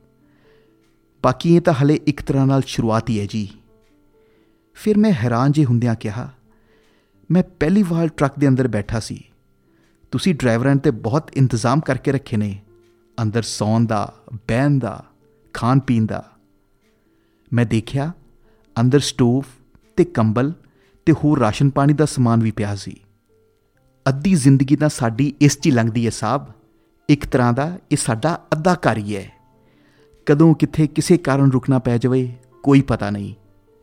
ਬਾਕੀ 1.22 1.56
ਇਹ 1.56 1.60
ਤਾਂ 1.60 1.74
ਹਲੇ 1.74 2.00
ਇੱਕ 2.06 2.22
ਤਰ੍ਹਾਂ 2.22 2.46
ਨਾਲ 2.46 2.62
ਸ਼ੁਰੂਆਤ 2.66 3.10
ਹੀ 3.10 3.20
ਹੈ 3.20 3.26
ਜੀ। 3.26 3.48
ਫਿਰ 4.74 4.98
ਮੈਂ 4.98 5.12
ਹੈਰਾਨ 5.12 5.52
ਜੇ 5.52 5.64
ਹੁੰਦਿਆਂ 5.64 5.94
ਕਿਹਾ, 5.94 6.30
ਮੈਂ 7.30 7.42
ਪਹਿਲੀ 7.42 7.82
ਵਾਰ 7.82 8.08
ਟਰੱਕ 8.08 8.38
ਦੇ 8.38 8.48
ਅੰਦਰ 8.48 8.68
ਬੈਠਾ 8.68 9.00
ਸੀ। 9.00 9.24
ਤੁਸੀਂ 10.10 10.34
ਡਰਾਈਵਰਾਂ 10.34 10.76
ਤੇ 10.76 10.90
ਬਹੁਤ 10.90 11.30
ਇੰਤਜ਼ਾਮ 11.36 11.80
ਕਰਕੇ 11.80 12.12
ਰੱਖੇ 12.12 12.36
ਨੇ। 12.36 12.62
ਅੰਦਰ 13.22 13.42
ਸੌਣ 13.42 13.86
ਦਾ, 13.86 14.14
ਬਹਿਣ 14.34 14.78
ਦਾ, 14.78 15.04
ਖਾਣ 15.54 15.78
ਪੀਣ 15.78 16.06
ਦਾ। 16.06 16.30
ਮੈਂ 17.52 17.66
ਦੇਖਿਆ, 17.66 18.12
ਅੰਦਰ 18.80 19.00
ਸਟੋਵ 19.00 19.44
ਤੇ 19.96 20.04
ਕੰਬਲ 20.04 20.52
ਤੇ 21.06 21.12
ਹੋਰ 21.12 21.38
ਰਾਸ਼ਨ 21.38 21.70
ਪਾਣੀ 21.70 21.92
ਦਾ 21.92 22.04
ਸਮਾਨ 22.04 22.40
ਵੀ 22.40 22.50
ਪਿਆ 22.50 22.74
ਸੀ। 22.76 23.00
ਅੱਧੀ 24.08 24.34
ਜ਼ਿੰਦਗੀ 24.34 24.76
ਤਾਂ 24.76 24.88
ਸਾਡੀ 24.88 25.34
ਇਸ 25.40 25.60
'ਚ 25.60 25.68
ਲੰਘਦੀ 25.68 26.04
ਹੈ 26.06 26.10
ਸਾਹਿਬ 26.10 26.46
ਇੱਕ 27.08 27.26
ਤਰ੍ਹਾਂ 27.26 27.52
ਦਾ 27.52 27.78
ਇਹ 27.92 27.96
ਸਾਡਾ 27.96 28.46
ਅੱਧਾ 28.52 28.74
ਘਰ 28.74 28.98
ਹੀ 28.98 29.16
ਹੈ 29.16 29.32
ਕਦੋਂ 30.26 30.54
ਕਿੱਥੇ 30.54 30.86
ਕਿਸੇ 30.86 31.16
ਕਾਰਨ 31.16 31.50
ਰੁਕਣਾ 31.50 31.78
ਪੈ 31.78 31.98
ਜਾਵੇ, 31.98 32.36
ਕੋਈ 32.62 32.80
ਪਤਾ 32.80 33.10
ਨਹੀਂ। 33.10 33.34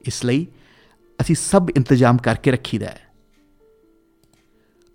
ਇਸ 0.07 0.25
ਲਈ 0.25 0.47
ਅਸੀਂ 1.21 1.35
ਸਭ 1.35 1.67
ਇੰਤਜ਼ਾਮ 1.75 2.17
ਕਰਕੇ 2.17 2.51
ਰੱਖੀਦਾ 2.51 2.85
ਹੈ। 2.85 3.01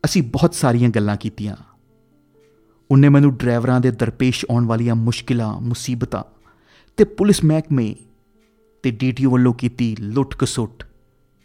ਅਸੀਂ 0.04 0.22
ਬਹੁਤ 0.22 0.54
ਸਾਰੀਆਂ 0.54 0.88
ਗੱਲਾਂ 0.88 1.16
ਕੀਤੀਆਂ। 1.16 1.56
ਉਹਨੇ 2.90 3.08
ਮੈਨੂੰ 3.08 3.36
ਡਰਾਈਵਰਾਂ 3.36 3.80
ਦੇ 3.80 3.90
ਦਰਪੇਸ਼ 3.90 4.46
ਆਉਣ 4.50 4.66
ਵਾਲੀਆਂ 4.66 4.94
ਮੁਸ਼ਕਿਲਾਂ, 4.94 5.60
ਮੁਸੀਬਤਾਂ 5.60 6.24
ਤੇ 6.96 7.04
ਪੁਲਿਸ 7.04 7.44
ਮਹਿਕਮੇ 7.44 7.94
ਤੇ 8.82 8.90
ਡੀਟੀਓ 8.90 9.30
ਵੱਲੋਂ 9.30 9.54
ਕੀਤੀ 9.54 9.96
ਲੁੱਟ 10.00 10.36
ਕਸੁੱਟ 10.36 10.86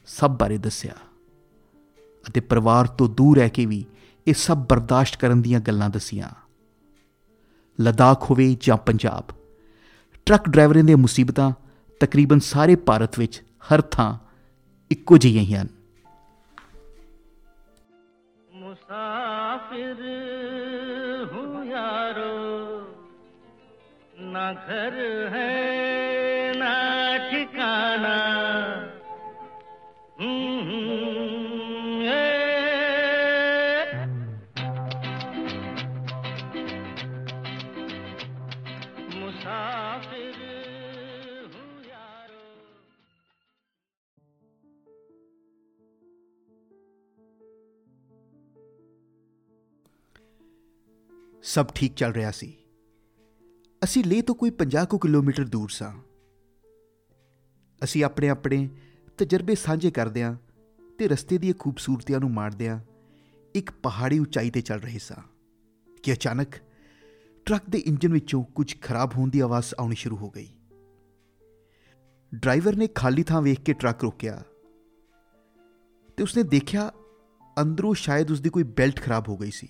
ਸਭ 0.06 0.30
ਬਾਰੇ 0.30 0.58
ਦੱਸਿਆ 0.58 0.94
ਅਤੇ 2.24 2.40
ਪਰਿਵਾਰ 2.40 2.86
ਤੋਂ 2.86 3.08
ਦੂਰ 3.08 3.38
ਰਹਿ 3.38 3.50
ਕੇ 3.50 3.66
ਵੀ 3.66 3.84
ਇਹ 4.26 4.34
ਸਭ 4.34 4.66
ਬਰਦਾਸ਼ਤ 4.68 5.16
ਕਰਨ 5.16 5.42
ਦੀਆਂ 5.42 5.60
ਗੱਲਾਂ 5.60 5.90
ਦਸੀਆਂ 5.90 6.28
ਲਦਾਖ 7.78 8.30
ਹੋਵੇ 8.30 8.56
ਜਾਂ 8.60 8.76
ਪੰਜਾਬ 8.76 9.32
ਟਰੱਕ 10.26 10.48
ਡਰਾਈਵਰਾਂ 10.48 10.84
ਦੀਆਂ 10.84 10.96
ਮੁਸੀਬਤਾਂ 10.96 11.52
ਤਕਰੀਬਨ 12.00 12.38
ਸਾਰੇ 12.38 12.76
ਭਾਰਤ 12.76 13.18
ਵਿੱਚ 13.18 13.42
ਹਰ 13.72 13.80
ਥਾਂ 13.80 14.18
ਇੱਕੋ 14.90 15.18
ਜਿਹੀਆਂ 15.18 15.42
ਹੀ 15.42 15.54
ਹਨ 15.54 15.68
मुसाफिर 18.50 19.98
हूँ 21.32 21.64
यारो 21.66 22.28
ना 24.26 24.46
घर 24.52 24.96
है 25.32 25.65
ਸਭ 51.47 51.65
ਠੀਕ 51.65 51.93
ਚੱਲ 51.93 52.11
ਰਿਹਾ 52.11 52.31
ਸੀ। 52.31 52.57
ਅਸੀਂ 53.83 54.03
ਲੇ 54.03 54.21
ਤੋਂ 54.21 54.35
ਕੋਈ 54.35 54.49
50 54.49 54.85
ਕੁ 54.85 54.97
ਕਿਲੋਮੀਟਰ 54.97 55.47
ਦੂਰ 55.47 55.69
ਸਾਂ। 55.69 55.93
ਅਸੀਂ 57.83 58.03
ਆਪਣੇ 58.03 58.29
ਆਪਣੇ 58.29 58.69
ਤਜਰਬੇ 59.17 59.55
ਸਾਂਝੇ 59.55 59.91
ਕਰਦਿਆਂ 59.91 60.35
ਤੇ 60.99 61.07
ਰਸਤੇ 61.07 61.37
ਦੀਆਂ 61.37 61.53
ਖੂਬਸੂਰਤੀਆਂ 61.59 62.19
ਨੂੰ 62.19 62.31
ਮਾਣਦਿਆਂ 62.31 62.79
ਇੱਕ 63.55 63.71
ਪਹਾੜੀ 63.71 64.19
ਉਚਾਈ 64.19 64.49
ਤੇ 64.49 64.61
ਚੱਲ 64.61 64.79
ਰਹੇ 64.79 64.99
ਸਾਂ। 64.99 65.23
ਕਿ 66.03 66.13
ਅਚਾਨਕ 66.13 66.47
ਟਰੱਕ 67.45 67.69
ਦੇ 67.69 67.77
ਇੰਜਨ 67.77 68.13
ਵਿੱਚੋਂ 68.13 68.43
ਕੁਝ 68.43 68.75
ਖਰਾਬ 68.81 69.11
ਹੋਣ 69.17 69.29
ਦੀ 69.29 69.39
ਆਵਾਜ਼ 69.39 69.73
ਆਉਣੀ 69.79 69.95
ਸ਼ੁਰੂ 69.95 70.15
ਹੋ 70.15 70.29
ਗਈ। 70.29 70.49
ਡਰਾਈਵਰ 72.35 72.75
ਨੇ 72.75 72.87
ਖਾਲੀ 72.87 73.23
ਥਾਂ 73.23 73.41
ਵੇਖ 73.41 73.61
ਕੇ 73.61 73.73
ਟਰੱਕ 73.73 74.03
ਰੋਕਿਆ 74.03 74.43
ਤੇ 76.17 76.23
ਉਸਨੇ 76.23 76.43
ਦੇਖਿਆ 76.43 76.91
ਅੰਦਰੋਂ 77.61 77.93
ਸ਼ਾਇਦ 77.93 78.31
ਉਸਦੀ 78.31 78.49
ਕੋਈ 78.49 78.63
ਬੈਲਟ 78.63 79.01
ਖਰਾਬ 79.01 79.29
ਹੋ 79.29 79.37
ਗਈ 79.37 79.51
ਸੀ। 79.51 79.67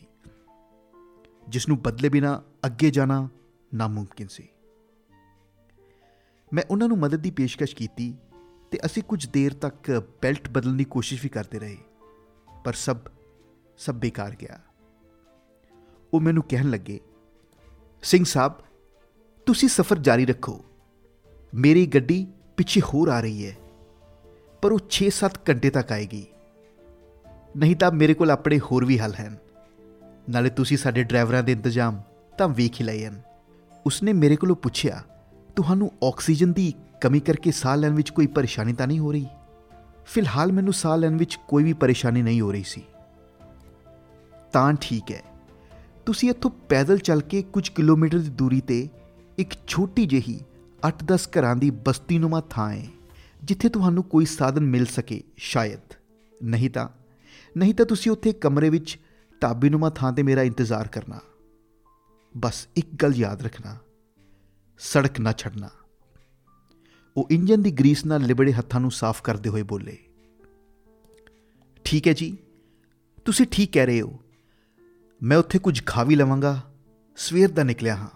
ਜਿਸ 1.48 1.68
ਨੂੰ 1.68 1.78
ਬਦਲੇ 1.82 2.10
ਬਿਨਾ 2.10 2.42
ਅੱਗੇ 2.66 2.90
ਜਾਣਾ 2.92 3.28
ਨਾਮੁਮਕਿਨ 3.74 4.28
ਸੀ 4.28 4.48
ਮੈਂ 6.52 6.64
ਉਹਨਾਂ 6.72 6.88
ਨੂੰ 6.88 6.98
ਮਦਦ 6.98 7.20
ਦੀ 7.20 7.32
ਪੇਸ਼ਕਸ਼ 7.32 7.76
ਕੀਤੀ 7.76 8.14
ਤੇ 8.72 8.80
ਅਸੀਂ 8.86 9.04
ਕੁਝ 9.04 9.26
ਦੇਰ 9.28 9.54
ਤੱਕ 9.54 9.92
ਬੈਲਟ 10.22 10.50
ਬਦਲਣ 10.50 10.74
ਦੀ 10.74 10.84
ਕੋਸ਼ਿਸ਼ 10.84 11.24
ਵੀ 11.24 11.30
ਕਰਦੇ 11.30 11.60
ਰਹੇ 11.60 11.78
ਪਰ 12.64 12.74
ਸਭ 12.74 12.98
ਸਭ 13.78 13.96
ਬੇਕਾਰ 13.96 14.36
ਗਿਆ 14.36 14.60
ਉਹ 16.14 16.22
ਮੈਨੂੰ 16.22 16.44
ਕਹਿਣ 16.44 16.70
ਲੱਗੇ 16.70 17.00
ਸਿੰਘ 18.04 18.24
ਸਾਹਿਬ 18.26 18.54
ਤੁਸੀਂ 19.48 19.70
ਸਫ਼ਰ 19.70 20.00
ਜਾਰੀ 20.00 20.26
ਰੱਖੋ 20.26 20.64
ਮੇਰੀ 21.54 21.86
ਗੱਡੀ 21.86 22.26
ਪਿੱਛੇ 22.58 22.82
ਹੋਰ 22.82 23.10
ਆ 23.10 23.20
ਰਹੀ 23.20 23.46
ਹੈ 23.46 23.56
ਪਰ 24.62 24.72
ਉਹ 24.72 24.80
6-7 24.94 25.42
ਘੰਟੇ 25.50 25.70
ਤੱਕ 25.70 25.92
ਆਏਗੀ 25.92 26.26
ਨਹੀਂ 27.58 27.76
ਤਾਂ 27.76 27.92
ਮੇਰੇ 27.92 28.14
ਕੋਲ 28.14 28.32
ਆਪਣੇ 28.32 28.60
ਹੋਰ 28.60 28.86
ਵੀ 28.86 28.98
ਹੱਲ 29.00 29.14
ਹਨ 29.16 29.38
ਨਾਲੇ 30.30 30.50
ਤੁਸੀਂ 30.50 30.78
ਸਾਡੇ 30.78 31.04
ਡਰਾਈਵਰਾਂ 31.04 31.44
ਦੇ 31.44 31.52
ਇੰਤਜ਼ਾਮ 31.52 32.02
ਤਾਂ 32.38 32.48
ਵੇਖ 32.48 32.82
ਹੀ 32.82 32.86
ਲਏ 32.86 33.06
ਹਨ। 33.06 33.22
ਉਸਨੇ 33.86 34.14
ਮੇਰੇ 34.14 34.36
ਕੋਲੋਂ 34.36 34.56
ਪੁੱਛਿਆ, 34.56 35.04
ਤੁਹਾਨੂੰ 35.56 35.92
ਆਕਸੀਜਨ 36.04 36.54
ਦੀ 36.54 36.74
ਕਮੀ 37.02 37.20
ਕਰਕੇ 37.20 37.52
ਸਾਹ 37.52 37.78
ਲੈਣ 37.78 37.94
ਵਿੱਚ 37.94 38.10
ਕੋਈ 38.10 38.28
ਪਰੇਸ਼ਾਨੀ 38.28 38.74
ਤਾਂ 38.74 38.88
ਨਹੀਂ 38.88 39.00
ਹੋ 39.00 39.12
ਰਹੀ? 39.12 39.26
ਫਿਲਹਾਲ 40.06 40.52
ਮੈਨੂੰ 40.52 40.74
ਸਾਹ 40.74 40.98
ਲੈਣ 40.98 41.18
ਵਿੱਚ 41.18 41.40
ਕੋਈ 41.48 41.64
ਵੀ 41.64 41.74
ਪਰੇਸ਼ਾਨੀ 41.74 42.22
ਨਹੀਂ 42.22 42.42
ਹੋ 42.42 42.52
ਰਹੀ 42.52 42.64
ਸੀ। 42.64 42.84
ਤਾਂ 44.54 44.74
ਠੀਕ 44.74 45.12
ਹੈ। 45.12 45.24
ਤੁਸੀਂ 46.06 46.30
ਇੱਥੋਂ 46.30 46.52
ਪੈਦਲ 46.52 46.98
ਚੱਲ 46.98 47.22
ਕੇ 47.22 47.42
ਕੁਝ 47.42 47.70
ਕਿਲੋਮੀਟਰ 47.70 48.20
ਦੀ 48.20 48.30
ਦੂਰੀ 48.30 48.62
ਤੇ 48.62 48.90
ਇੱਕ 49.38 49.50
ਛੋਟੀ 49.68 50.06
ਜਿਹੀ 50.06 50.42
8-10 50.88 51.28
ਘਰਾਂ 51.28 51.56
ਦੀ 51.56 51.70
ਬਸਤੀਨੁਮਾ 51.70 52.42
ਥਾਂ 52.42 52.74
ਹੈ 52.74 52.88
ਜਿੱਥੇ 53.44 53.70
ਤੁਹਾਨੂੰ 53.70 54.04
ਕੋਈ 54.04 54.26
ਸਾਧਨ 54.26 54.66
ਮਿਲ 54.66 54.86
ਸਕੇ, 54.86 55.24
ਸ਼ਾਇਦ। 55.38 55.94
ਨਹੀਂ 56.44 56.70
ਤਾਂ 56.70 56.90
ਨਹੀਂ 57.58 57.74
ਤਾਂ 57.74 57.86
ਤੁਸੀਂ 57.86 58.12
ਉੱਥੇ 58.12 58.34
ਕਮਰੇ 58.34 58.70
ਵਿੱਚ 58.70 59.00
ਢਾਬੀਨੁਮਾ 59.42 59.90
ਥਾਂ 59.90 60.12
ਤੇ 60.14 60.24
ਮੇਰਾ 60.24 60.44
ਇੰਤਜ਼ਾਰ 60.44 60.88
ਕਰਨਾ। 60.88 61.20
ਬਸ 62.38 62.68
ਇੱਕ 62.76 62.88
ਗੱਲ 63.04 63.16
ਯਾਦ 63.16 63.42
ਰੱਖਣਾ। 63.42 63.78
ਸੜਕ 64.80 65.20
ਨਾ 65.20 65.32
ਛੱਡਣਾ। 65.32 65.70
ਉਹ 67.18 67.28
ਇੰਜਨ 67.32 67.62
ਦੀ 67.62 67.72
ਗਰੀਸ 67.72 68.06
ਨਾਲ 68.06 68.22
ਲਿਬੜੇ 68.22 68.52
ਹੱਥਾਂ 68.54 68.80
ਨੂੰ 68.82 68.92
ਸਾਫ਼ 68.92 69.22
ਕਰਦੇ 69.24 69.50
ਹੋਏ 69.50 69.64
ਬੋਲੇ, 69.64 69.98
ਠੀਕ 71.86 72.08
ਹੈ 72.08 72.14
ਜੀ, 72.14 72.38
ਤੁਸੀਂ 73.26 73.46
ਠੀਕ 73.52 73.72
ਕਹਿ 73.74 73.86
ਰਹੇ 73.86 74.02
ਹੋ। 74.02 74.20
ਮੈਂ 75.22 75.38
ਉੱਥੇ 75.38 75.60
ਕੁਝ 75.60 75.82
ਖਾ 75.86 76.04
ਵੀ 76.04 76.16
ਲਵਾਂਗਾ, 76.16 76.60
ਸਵੇਰ 77.18 77.52
ਦਾ 77.52 77.64
ਨਿਕਲਿਆ 77.64 77.96
ਹਾਂ, 77.96 78.10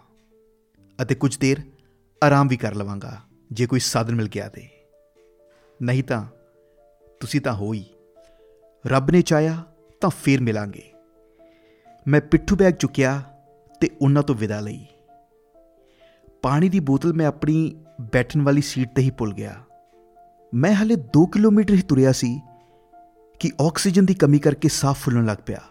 ਅਤੇ 0.99 1.15
ਕੁਝ 1.15 1.37
ਦੇਰ 1.37 1.61
ਆਰਾਮ 2.21 2.47
ਵੀ 2.47 2.57
ਕਰ 2.57 2.75
ਲਵਾਂਗਾ, 2.75 3.21
ਜੇ 3.51 3.65
ਕੋਈ 3.65 3.79
ਸਾਧਨ 3.79 4.15
ਮਿਲ 4.15 4.27
ਗਿਆ 4.27 4.47
ਤੇ। 4.49 4.67
ਨਹੀਂ 5.81 6.03
ਤਾਂ, 6.03 6.25
ਤੁਸੀਂ 7.19 7.41
ਤਾਂ 7.41 7.53
ਹੋ 7.53 7.73
ਹੀ 7.73 7.85
ਰੱਬ 8.85 9.11
ਨੇ 9.11 9.21
ਚਾਹਿਆ 9.21 9.63
ਤਾਂ 10.01 10.09
ਫੇਰ 10.09 10.41
ਮਿਲਾਂਗੇ। 10.41 10.91
ਮੈਂ 12.07 12.21
ਪਿੱਠੂ 12.21 12.55
ਬੈਗ 12.55 12.73
ਚੁੱਕਿਆ 12.73 13.23
ਤੇ 13.79 13.89
ਉਹਨਾਂ 14.01 14.23
ਤੋਂ 14.23 14.35
ਵਿਦਾ 14.35 14.59
ਲਈ। 14.59 14.85
ਪਾਣੀ 16.41 16.69
ਦੀ 16.69 16.79
ਬੋਤਲ 16.79 17.13
ਮੈਂ 17.13 17.27
ਆਪਣੀ 17.27 17.83
ਬੈਠਣ 18.01 18.41
ਵਾਲੀ 18.41 18.61
ਸੀਟ 18.61 18.95
ਤੇ 18.95 19.01
ਹੀ 19.01 19.09
ਭੁੱਲ 19.09 19.33
ਗਿਆ। 19.33 19.63
ਮੈਂ 20.53 20.73
ਹਲੇ 20.73 20.95
2 20.95 21.25
ਕਿਲੋਮੀਟਰ 21.25 21.73
ਹੀ 21.73 21.81
ਤੁਰਿਆ 21.81 22.11
ਸੀ 22.11 22.41
ਕਿ 23.39 23.51
ਆਕਸੀਜਨ 23.61 24.05
ਦੀ 24.05 24.13
ਕਮੀ 24.13 24.39
ਕਰਕੇ 24.39 24.69
ਸਾਹ 24.69 24.93
ਫੁੱਲਣ 24.93 25.25
ਲੱਗ 25.25 25.37
ਪਿਆ। 25.45 25.61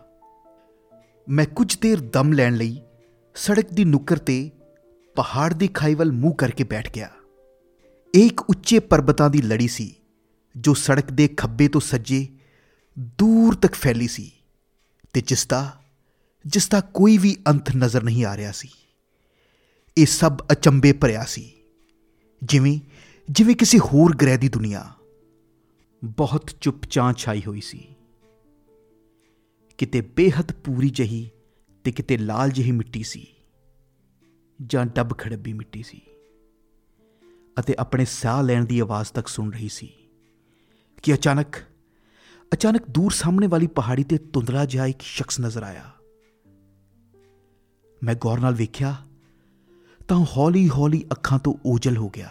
ਮੈਂ 1.29 1.47
ਕੁਝ 1.47 1.79
ਦੇਰ 1.79 2.01
ਦਮ 2.01 2.33
ਲੈਣ 2.33 2.55
ਲਈ 2.55 2.81
ਸੜਕ 3.35 3.71
ਦੀ 3.71 3.85
ਨੁੱਕਰ 3.85 4.19
ਤੇ 4.19 4.51
ਪਹਾੜ 5.17 5.53
ਦੀ 5.53 5.69
ਖਾਈ 5.69 5.95
ਵੱਲ 5.95 6.13
ਮੂੰਹ 6.13 6.35
ਕਰਕੇ 6.35 6.65
ਬੈਠ 6.65 6.93
ਗਿਆ। 6.95 7.11
ਇਹ 8.15 8.27
ਇੱਕ 8.27 8.41
ਉੱਚੇ 8.41 8.79
ਪਰਬਤਾਂ 8.79 9.31
ਦੀ 9.31 9.43
ਲੜੀ 9.43 9.69
ਸੀ, 9.69 9.95
ਜੋ 10.57 10.75
ਸੜਕ 10.75 11.11
ਦੇ 11.11 11.29
ਖੱਬੇ 11.29 11.69
ਤੋਂ 11.69 11.81
ਸੱਜੇ 11.81 12.29
ਦੂਰ 12.99 13.55
ਤੱਕ 13.55 13.73
ਫੈਲੀ 13.73 14.09
ਸੀ 14.09 14.33
ਤੇ 15.13 15.21
ਜਿਸ 15.21 15.47
ਦਾ 15.47 15.80
ਜਿਸ 16.47 16.69
ਦਾ 16.69 16.81
ਕੋਈ 16.81 17.19
ਵੀ 17.19 17.37
ਅੰਤ 17.49 17.77
ਨਜ਼ਰ 17.77 18.03
ਨਹੀਂ 18.03 18.25
ਆ 18.25 18.37
ਰਿਹਾ 18.37 18.53
ਸੀ। 18.53 18.69
ਇਹ 19.99 20.07
ਸਭ 20.07 20.39
ਅਚੰਬੇ 20.53 20.93
ਭਰਿਆ 20.93 21.25
ਸੀ। 21.25 21.53
ਜਿਵੇਂ 22.43 22.81
ਜਿਵੇਂ 23.31 23.57
ਕਿਸੇ 23.57 23.79
ਹੋਰ 23.79 24.17
ਗ੍ਰਹਿ 24.17 24.39
ਦੀ 24.39 24.49
ਦੁਨੀਆ। 24.49 24.95
ਬਹੁਤ 26.05 26.51
ਚੁੱਪਚਾਂ 26.61 27.13
ਛਾਈ 27.13 27.43
ਹੋਈ 27.47 27.61
ਸੀ। 27.61 27.95
ਕਿਤੇ 29.79 30.01
ਬੇਹੱਦ 30.01 30.53
ਪੂਰੀ 30.53 30.91
ਜਹੀ 30.91 31.31
ਤੇ 31.85 31.93
ਕਿਤੇ 31.93 32.17
ਲਾਲ 32.17 32.51
ਜਿਹੀ 32.51 32.73
ਮਿੱਟੀ 32.73 33.03
ਸੀ। 33.03 33.27
ਜਾਂ 34.67 34.87
ਡੱਬ 34.87 35.19
ਖੜੱਬੀ 35.19 35.53
ਮਿੱਟੀ 35.53 35.83
ਸੀ। 35.83 36.01
ਅਤੇ 37.61 37.75
ਆਪਣੇ 37.79 38.05
ਸਾਹ 38.05 38.43
ਲੈਣ 38.43 38.65
ਦੀ 38.65 38.81
ਆਵਾਜ਼ 38.81 39.09
ਤੱਕ 39.09 39.29
ਸੁਣ 39.29 39.53
ਰਹੀ 39.53 39.69
ਸੀ 39.69 39.93
ਕਿ 41.03 41.15
ਅਚਾਨਕ 41.15 41.57
ਅਚਾਨਕ 42.55 42.91
ਦੂਰ 42.91 43.11
ਸਾਹਮਣੇ 43.11 43.47
ਵਾਲੀ 43.47 43.67
ਪਹਾੜੀ 43.67 44.05
ਤੇ 44.05 44.19
ਧੁੰਦਲਾ 44.19 44.65
ਜਿਹਾ 44.65 44.87
ਇੱਕ 44.87 45.03
ਸ਼ਖਸ 45.03 45.41
ਨਜ਼ਰ 45.41 45.63
ਆਇਆ। 45.63 45.91
ਮੈਂ 48.05 48.15
ਗੌਰ 48.15 48.41
ਨਾਲ 48.41 48.55
ਵੇਖਿਆ 48.55 48.97
ਤਾਂ 50.09 50.17
ਹੌਲੀ-ਹੌਲੀ 50.37 51.05
ਅੱਖਾਂ 51.13 51.39
ਤੋਂ 51.39 51.55
ਓਝਲ 51.67 51.97
ਹੋ 51.97 52.09
ਗਿਆ। 52.09 52.29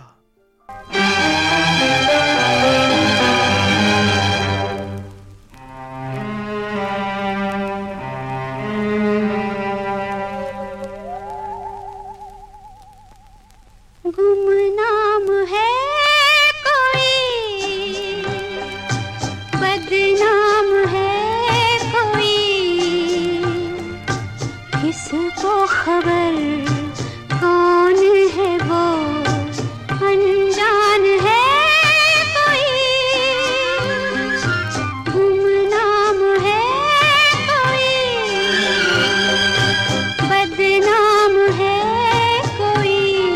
खबर 25.80 26.36
कौन 27.34 27.96
है 28.36 28.58
वो? 28.58 28.84
अनजान 30.08 31.06
है 31.22 31.44
कोई? 32.36 32.74
गुमनाम 35.12 36.20
है 36.46 36.64
कोई? 37.50 37.96
बदनाम 40.28 41.36
है 41.54 41.80
कोई? 42.62 43.30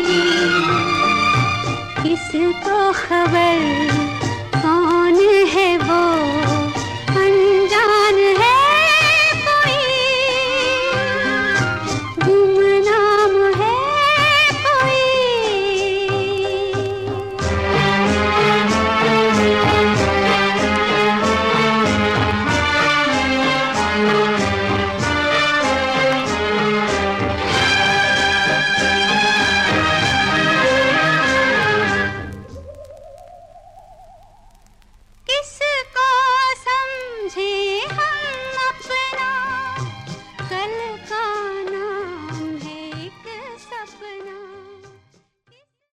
किसको 2.02 2.92
खबर 2.92 4.03